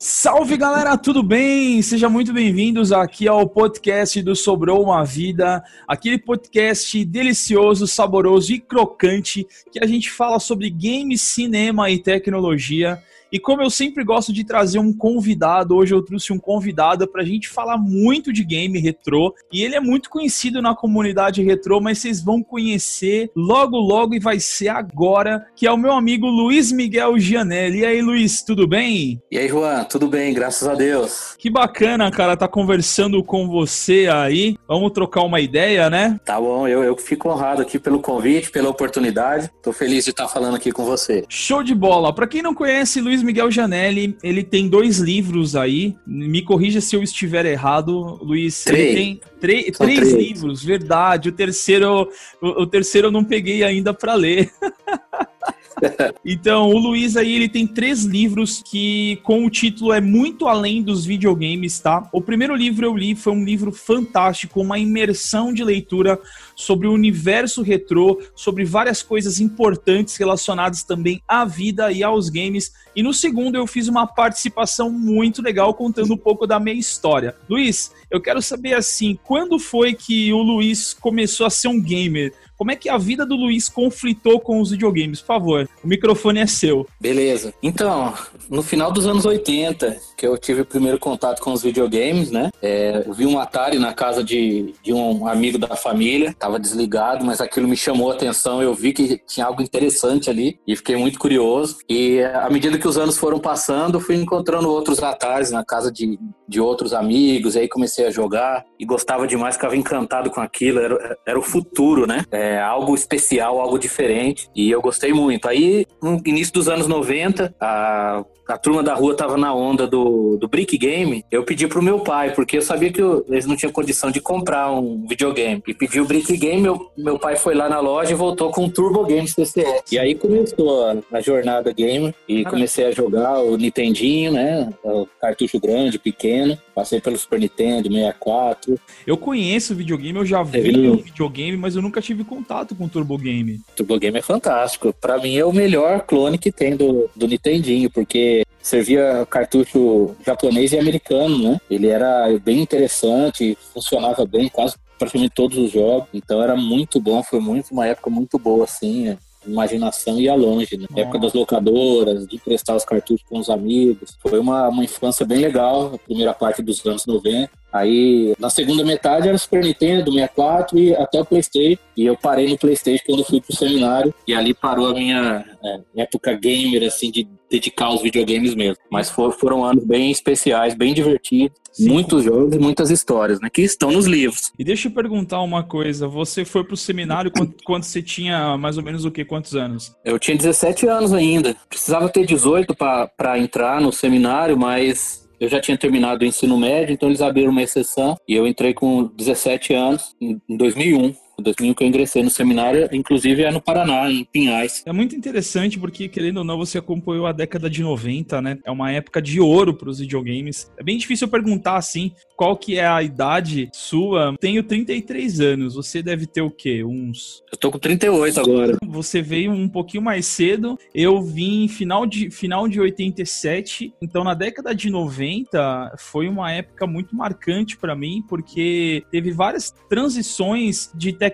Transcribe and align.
Salve 0.00 0.56
galera, 0.56 0.96
tudo 0.96 1.24
bem? 1.24 1.82
Sejam 1.82 2.08
muito 2.08 2.32
bem-vindos 2.32 2.92
aqui 2.92 3.26
ao 3.26 3.48
podcast 3.48 4.22
do 4.22 4.36
Sobrou 4.36 4.80
uma 4.80 5.04
Vida, 5.04 5.60
aquele 5.88 6.16
podcast 6.16 7.04
delicioso, 7.04 7.84
saboroso 7.84 8.52
e 8.52 8.60
crocante 8.60 9.44
que 9.72 9.82
a 9.82 9.86
gente 9.88 10.08
fala 10.08 10.38
sobre 10.38 10.70
games, 10.70 11.22
cinema 11.22 11.90
e 11.90 11.98
tecnologia. 11.98 13.02
E 13.30 13.38
como 13.38 13.62
eu 13.62 13.70
sempre 13.70 14.02
gosto 14.04 14.32
de 14.32 14.44
trazer 14.44 14.78
um 14.78 14.92
convidado, 14.92 15.76
hoje 15.76 15.94
eu 15.94 16.02
trouxe 16.02 16.32
um 16.32 16.38
convidado 16.38 17.06
para 17.06 17.22
a 17.22 17.24
gente 17.24 17.48
falar 17.48 17.76
muito 17.76 18.32
de 18.32 18.42
game 18.42 18.78
retrô. 18.78 19.34
E 19.52 19.62
ele 19.62 19.74
é 19.74 19.80
muito 19.80 20.08
conhecido 20.08 20.62
na 20.62 20.74
comunidade 20.74 21.42
retrô, 21.42 21.80
mas 21.80 21.98
vocês 21.98 22.22
vão 22.22 22.42
conhecer 22.42 23.30
logo, 23.36 23.76
logo 23.76 24.14
e 24.14 24.18
vai 24.18 24.40
ser 24.40 24.68
agora, 24.68 25.46
que 25.54 25.66
é 25.66 25.72
o 25.72 25.76
meu 25.76 25.92
amigo 25.92 26.26
Luiz 26.26 26.72
Miguel 26.72 27.18
Gianelli. 27.18 27.80
E 27.80 27.86
aí, 27.86 28.00
Luiz, 28.00 28.42
tudo 28.42 28.66
bem? 28.66 29.22
E 29.30 29.38
aí, 29.38 29.48
Juan, 29.48 29.84
tudo 29.84 30.08
bem, 30.08 30.32
graças 30.32 30.66
a 30.66 30.74
Deus. 30.74 31.34
Que 31.38 31.50
bacana, 31.50 32.10
cara, 32.10 32.36
tá 32.36 32.48
conversando 32.48 33.22
com 33.22 33.46
você 33.46 34.08
aí. 34.10 34.56
Vamos 34.66 34.92
trocar 34.92 35.22
uma 35.22 35.40
ideia, 35.40 35.90
né? 35.90 36.18
Tá 36.24 36.40
bom, 36.40 36.66
eu, 36.66 36.82
eu 36.82 36.96
fico 36.96 37.28
honrado 37.28 37.62
aqui 37.62 37.78
pelo 37.78 38.00
convite, 38.00 38.50
pela 38.50 38.68
oportunidade. 38.68 39.50
Tô 39.62 39.72
feliz 39.72 40.04
de 40.04 40.10
estar 40.10 40.28
falando 40.28 40.56
aqui 40.56 40.72
com 40.72 40.84
você. 40.84 41.24
Show 41.28 41.62
de 41.62 41.74
bola. 41.74 42.14
Para 42.14 42.26
quem 42.26 42.42
não 42.42 42.54
conhece, 42.54 43.00
Luiz 43.00 43.17
Luiz 43.18 43.22
Miguel 43.22 43.50
Janelli, 43.50 44.16
ele 44.22 44.44
tem 44.44 44.68
dois 44.68 44.98
livros 44.98 45.56
aí. 45.56 45.96
Me 46.06 46.42
corrija 46.42 46.80
se 46.80 46.94
eu 46.94 47.02
estiver 47.02 47.46
errado, 47.46 48.18
Luiz. 48.22 48.62
Três. 48.62 48.86
Ele 48.86 48.94
tem 48.94 49.20
três, 49.40 49.76
três 49.76 50.12
livros, 50.12 50.62
verdade. 50.62 51.28
O 51.28 51.32
terceiro, 51.32 52.08
o, 52.40 52.62
o 52.62 52.66
terceiro 52.66 53.08
eu 53.08 53.12
não 53.12 53.24
peguei 53.24 53.64
ainda 53.64 53.92
para 53.92 54.14
ler. 54.14 54.50
então, 56.24 56.68
o 56.68 56.78
Luiz 56.78 57.16
aí, 57.16 57.34
ele 57.34 57.48
tem 57.48 57.66
três 57.66 58.04
livros 58.04 58.62
que, 58.62 59.18
com 59.24 59.44
o 59.44 59.50
título 59.50 59.92
é 59.92 60.00
muito 60.00 60.46
além 60.46 60.80
dos 60.80 61.04
videogames, 61.04 61.80
tá? 61.80 62.08
O 62.12 62.20
primeiro 62.20 62.54
livro 62.54 62.86
eu 62.86 62.96
li 62.96 63.16
foi 63.16 63.32
um 63.32 63.44
livro 63.44 63.72
fantástico, 63.72 64.60
uma 64.60 64.78
imersão 64.78 65.52
de 65.52 65.64
leitura 65.64 66.20
sobre 66.58 66.88
o 66.88 66.92
universo 66.92 67.62
retrô, 67.62 68.20
sobre 68.34 68.64
várias 68.64 69.00
coisas 69.00 69.38
importantes 69.38 70.16
relacionadas 70.16 70.82
também 70.82 71.22
à 71.26 71.44
vida 71.44 71.92
e 71.92 72.02
aos 72.02 72.28
games. 72.28 72.72
E 72.96 73.02
no 73.02 73.14
segundo 73.14 73.54
eu 73.54 73.64
fiz 73.64 73.86
uma 73.86 74.08
participação 74.08 74.90
muito 74.90 75.40
legal 75.40 75.72
contando 75.72 76.12
um 76.12 76.16
pouco 76.16 76.48
da 76.48 76.58
minha 76.58 76.74
história. 76.74 77.36
Luiz, 77.48 77.92
eu 78.10 78.20
quero 78.20 78.42
saber 78.42 78.74
assim, 78.74 79.16
quando 79.22 79.56
foi 79.60 79.94
que 79.94 80.32
o 80.32 80.42
Luiz 80.42 80.92
começou 80.94 81.46
a 81.46 81.50
ser 81.50 81.68
um 81.68 81.80
gamer? 81.80 82.34
Como 82.56 82.72
é 82.72 82.76
que 82.76 82.88
a 82.88 82.98
vida 82.98 83.24
do 83.24 83.36
Luiz 83.36 83.68
conflitou 83.68 84.40
com 84.40 84.60
os 84.60 84.72
videogames? 84.72 85.20
Por 85.20 85.26
favor, 85.28 85.68
o 85.82 85.86
microfone 85.86 86.40
é 86.40 86.46
seu. 86.46 86.88
Beleza. 87.00 87.54
Então, 87.62 88.12
no 88.50 88.64
final 88.64 88.90
dos 88.90 89.06
anos 89.06 89.24
80, 89.24 89.96
que 90.18 90.26
eu 90.26 90.36
tive 90.36 90.62
o 90.62 90.66
primeiro 90.66 90.98
contato 90.98 91.40
com 91.40 91.52
os 91.52 91.62
videogames, 91.62 92.32
né? 92.32 92.50
É, 92.60 93.04
eu 93.06 93.12
vi 93.12 93.24
um 93.24 93.38
Atari 93.38 93.78
na 93.78 93.94
casa 93.94 94.22
de, 94.24 94.74
de 94.82 94.92
um 94.92 95.28
amigo 95.28 95.58
da 95.58 95.76
família, 95.76 96.34
tava 96.36 96.58
desligado, 96.58 97.24
mas 97.24 97.40
aquilo 97.40 97.68
me 97.68 97.76
chamou 97.76 98.10
a 98.10 98.14
atenção. 98.14 98.60
Eu 98.60 98.74
vi 98.74 98.92
que 98.92 99.18
tinha 99.24 99.46
algo 99.46 99.62
interessante 99.62 100.28
ali 100.28 100.58
e 100.66 100.74
fiquei 100.74 100.96
muito 100.96 101.20
curioso. 101.20 101.78
E 101.88 102.20
à 102.20 102.50
medida 102.50 102.76
que 102.76 102.88
os 102.88 102.98
anos 102.98 103.16
foram 103.16 103.38
passando, 103.38 104.00
fui 104.00 104.16
encontrando 104.16 104.68
outros 104.68 105.00
Ataris 105.00 105.52
na 105.52 105.64
casa 105.64 105.92
de, 105.92 106.18
de 106.48 106.60
outros 106.60 106.92
amigos, 106.92 107.54
e 107.54 107.60
aí 107.60 107.68
comecei 107.68 108.04
a 108.04 108.10
jogar 108.10 108.64
e 108.78 108.84
gostava 108.84 109.24
demais, 109.24 109.54
ficava 109.54 109.76
encantado 109.76 110.30
com 110.30 110.40
aquilo. 110.40 110.80
Era, 110.80 111.16
era 111.24 111.38
o 111.38 111.42
futuro, 111.42 112.08
né? 112.08 112.24
É, 112.32 112.58
algo 112.60 112.92
especial, 112.92 113.60
algo 113.60 113.78
diferente. 113.78 114.48
E 114.52 114.68
eu 114.68 114.82
gostei 114.82 115.12
muito. 115.12 115.48
Aí, 115.48 115.86
no 116.02 116.20
início 116.26 116.52
dos 116.52 116.68
anos 116.68 116.88
90, 116.88 117.54
a 117.60 118.24
a 118.48 118.56
turma 118.56 118.82
da 118.82 118.94
rua 118.94 119.14
tava 119.14 119.36
na 119.36 119.52
onda 119.52 119.86
do, 119.86 120.38
do 120.38 120.48
Brick 120.48 120.78
Game, 120.78 121.22
eu 121.30 121.44
pedi 121.44 121.66
pro 121.66 121.82
meu 121.82 122.00
pai, 122.00 122.32
porque 122.34 122.56
eu 122.56 122.62
sabia 122.62 122.90
que 122.90 123.00
eu, 123.00 123.24
eles 123.28 123.44
não 123.44 123.54
tinham 123.54 123.70
condição 123.70 124.10
de 124.10 124.20
comprar 124.20 124.72
um 124.72 125.06
videogame. 125.06 125.62
E 125.66 125.74
pedi 125.74 126.00
o 126.00 126.06
Brick 126.06 126.34
Game, 126.36 126.62
meu, 126.62 126.90
meu 126.96 127.18
pai 127.18 127.36
foi 127.36 127.54
lá 127.54 127.68
na 127.68 127.78
loja 127.78 128.12
e 128.12 128.14
voltou 128.14 128.50
com 128.50 128.64
o 128.64 128.70
Turbo 128.70 129.04
Games 129.04 129.34
TCS. 129.34 129.92
E 129.92 129.98
aí 129.98 130.14
começou 130.14 130.86
a, 130.86 130.96
a 131.12 131.20
jornada 131.20 131.72
gamer 131.72 132.14
e 132.26 132.42
comecei 132.44 132.86
a 132.86 132.90
jogar 132.90 133.38
o 133.40 133.56
Nintendinho, 133.56 134.32
né? 134.32 134.72
O 134.82 135.06
cartucho 135.20 135.60
grande, 135.60 135.98
pequeno. 135.98 136.58
Passei 136.74 137.00
pelo 137.00 137.18
Super 137.18 137.40
Nintendo, 137.40 137.92
64. 137.92 138.80
Eu 139.06 139.18
conheço 139.18 139.74
o 139.74 139.76
videogame, 139.76 140.18
eu 140.18 140.24
já 140.24 140.42
vi 140.42 140.88
o 140.88 140.96
videogame, 140.96 141.56
mas 141.56 141.76
eu 141.76 141.82
nunca 141.82 142.00
tive 142.00 142.24
contato 142.24 142.74
com 142.74 142.84
o 142.84 142.88
Turbo 142.88 143.18
Game. 143.18 143.60
Turbo 143.76 143.98
Game 143.98 144.18
é 144.18 144.22
fantástico. 144.22 144.94
Para 144.98 145.18
mim 145.18 145.36
é 145.36 145.44
o 145.44 145.52
melhor 145.52 146.00
clone 146.02 146.38
que 146.38 146.50
tem 146.50 146.76
do, 146.76 147.10
do 147.14 147.26
Nintendinho, 147.26 147.90
porque 147.90 148.37
servia 148.62 149.26
cartucho 149.30 150.14
japonês 150.24 150.72
e 150.72 150.78
americano, 150.78 151.38
né? 151.38 151.60
Ele 151.70 151.88
era 151.88 152.26
bem 152.42 152.60
interessante, 152.60 153.56
funcionava 153.72 154.26
bem, 154.26 154.48
quase 154.48 154.76
praticamente 154.98 155.34
todos 155.34 155.56
os 155.56 155.70
jogos. 155.70 156.08
Então 156.12 156.42
era 156.42 156.56
muito 156.56 157.00
bom, 157.00 157.22
foi 157.22 157.40
muito 157.40 157.72
uma 157.72 157.86
época 157.86 158.10
muito 158.10 158.38
boa, 158.38 158.64
assim 158.64 159.16
imaginação 159.46 160.18
ia 160.18 160.34
longe, 160.34 160.76
né? 160.76 160.86
Época 160.96 161.18
das 161.18 161.32
locadoras, 161.32 162.26
de 162.26 162.36
emprestar 162.36 162.76
os 162.76 162.84
cartuchos 162.84 163.24
com 163.28 163.38
os 163.38 163.48
amigos. 163.48 164.16
Foi 164.20 164.38
uma, 164.38 164.68
uma 164.68 164.84
infância 164.84 165.24
bem 165.24 165.38
legal, 165.38 165.94
a 165.94 165.98
primeira 165.98 166.34
parte 166.34 166.62
dos 166.62 166.84
anos 166.84 167.06
90. 167.06 167.50
Aí, 167.72 168.34
na 168.38 168.48
segunda 168.48 168.84
metade 168.84 169.28
era 169.28 169.36
Super 169.36 169.62
Nintendo, 169.62 170.12
64 170.12 170.78
e 170.78 170.94
até 170.94 171.20
o 171.20 171.24
Playstation. 171.24 171.78
E 171.96 172.06
eu 172.06 172.16
parei 172.16 172.48
no 172.48 172.58
Playstation 172.58 173.04
quando 173.06 173.24
fui 173.24 173.40
pro 173.40 173.54
seminário. 173.54 174.14
E 174.26 174.34
ali 174.34 174.54
parou 174.54 174.88
a 174.88 174.94
minha 174.94 175.44
é, 175.62 176.02
época 176.02 176.32
gamer, 176.34 176.86
assim, 176.86 177.10
de 177.10 177.28
dedicar 177.50 177.86
aos 177.86 178.02
videogames 178.02 178.54
mesmo. 178.54 178.78
Mas 178.90 179.10
for, 179.10 179.32
foram 179.32 179.64
anos 179.64 179.84
bem 179.84 180.10
especiais, 180.10 180.74
bem 180.74 180.94
divertidos. 180.94 181.56
Sim. 181.72 181.90
Muitos 181.90 182.24
jogos 182.24 182.54
e 182.54 182.58
muitas 182.58 182.90
histórias, 182.90 183.40
né? 183.40 183.48
Que 183.48 183.62
estão 183.62 183.92
nos 183.92 184.06
livros. 184.06 184.50
E 184.58 184.64
deixa 184.64 184.88
eu 184.88 184.92
perguntar 184.92 185.40
uma 185.42 185.62
coisa. 185.62 186.08
Você 186.08 186.44
foi 186.44 186.64
pro 186.64 186.76
seminário 186.76 187.30
quando, 187.30 187.54
quando 187.64 187.84
você 187.84 188.02
tinha 188.02 188.56
mais 188.56 188.76
ou 188.76 188.82
menos 188.82 189.04
o 189.04 189.10
quê? 189.10 189.24
Quantos 189.24 189.54
anos? 189.54 189.94
Eu 190.04 190.18
tinha 190.18 190.36
17 190.36 190.88
anos 190.88 191.12
ainda. 191.12 191.54
Precisava 191.68 192.08
ter 192.08 192.26
18 192.26 192.74
para 192.74 193.38
entrar 193.38 193.80
no 193.80 193.92
seminário, 193.92 194.58
mas 194.58 195.27
eu 195.40 195.48
já 195.48 195.60
tinha 195.60 195.76
terminado 195.76 196.24
o 196.24 196.26
ensino 196.26 196.56
médio, 196.56 196.92
então 196.92 197.08
eles 197.08 197.20
abriram 197.20 197.50
uma 197.50 197.62
exceção 197.62 198.16
e 198.26 198.34
eu 198.34 198.46
entrei 198.46 198.74
com 198.74 199.04
17 199.04 199.74
anos 199.74 200.16
em 200.20 200.40
2001. 200.56 201.14
2001 201.42 201.74
que 201.74 201.84
eu 201.84 201.88
ingressei 201.88 202.22
no 202.22 202.30
seminário, 202.30 202.88
inclusive 202.92 203.42
é 203.42 203.50
no 203.50 203.60
Paraná, 203.60 204.10
em 204.10 204.24
Pinhais. 204.24 204.82
É 204.84 204.92
muito 204.92 205.14
interessante 205.14 205.78
porque, 205.78 206.08
querendo 206.08 206.38
ou 206.38 206.44
não, 206.44 206.56
você 206.56 206.78
acompanhou 206.78 207.26
a 207.26 207.32
década 207.32 207.70
de 207.70 207.82
90, 207.82 208.42
né? 208.42 208.58
É 208.64 208.70
uma 208.70 208.90
época 208.90 209.22
de 209.22 209.40
ouro 209.40 209.74
para 209.74 209.88
os 209.88 209.98
videogames. 209.98 210.70
É 210.78 210.82
bem 210.82 210.98
difícil 210.98 211.28
perguntar 211.28 211.76
assim 211.76 212.12
qual 212.36 212.56
que 212.56 212.78
é 212.78 212.86
a 212.86 213.02
idade 213.02 213.68
sua. 213.72 214.34
Tenho 214.40 214.62
33 214.62 215.40
anos, 215.40 215.74
você 215.74 216.02
deve 216.02 216.26
ter 216.26 216.42
o 216.42 216.50
quê? 216.50 216.84
Uns... 216.84 217.42
Eu 217.52 217.58
tô 217.58 217.70
com 217.70 217.78
38 217.78 218.40
agora. 218.40 218.76
Você 218.86 219.20
veio 219.22 219.52
um 219.52 219.68
pouquinho 219.68 220.02
mais 220.02 220.26
cedo, 220.26 220.78
eu 220.94 221.22
vim 221.22 221.68
final 221.68 222.06
de, 222.06 222.30
final 222.30 222.68
de 222.68 222.80
87, 222.80 223.92
então 224.00 224.24
na 224.24 224.34
década 224.34 224.74
de 224.74 224.90
90 224.90 225.94
foi 225.98 226.28
uma 226.28 226.52
época 226.52 226.86
muito 226.86 227.14
marcante 227.14 227.76
para 227.76 227.94
mim, 227.94 228.22
porque 228.28 229.02
teve 229.10 229.30
várias 229.30 229.74
transições 229.88 230.90
de 230.94 231.12
tecnologia, 231.12 231.27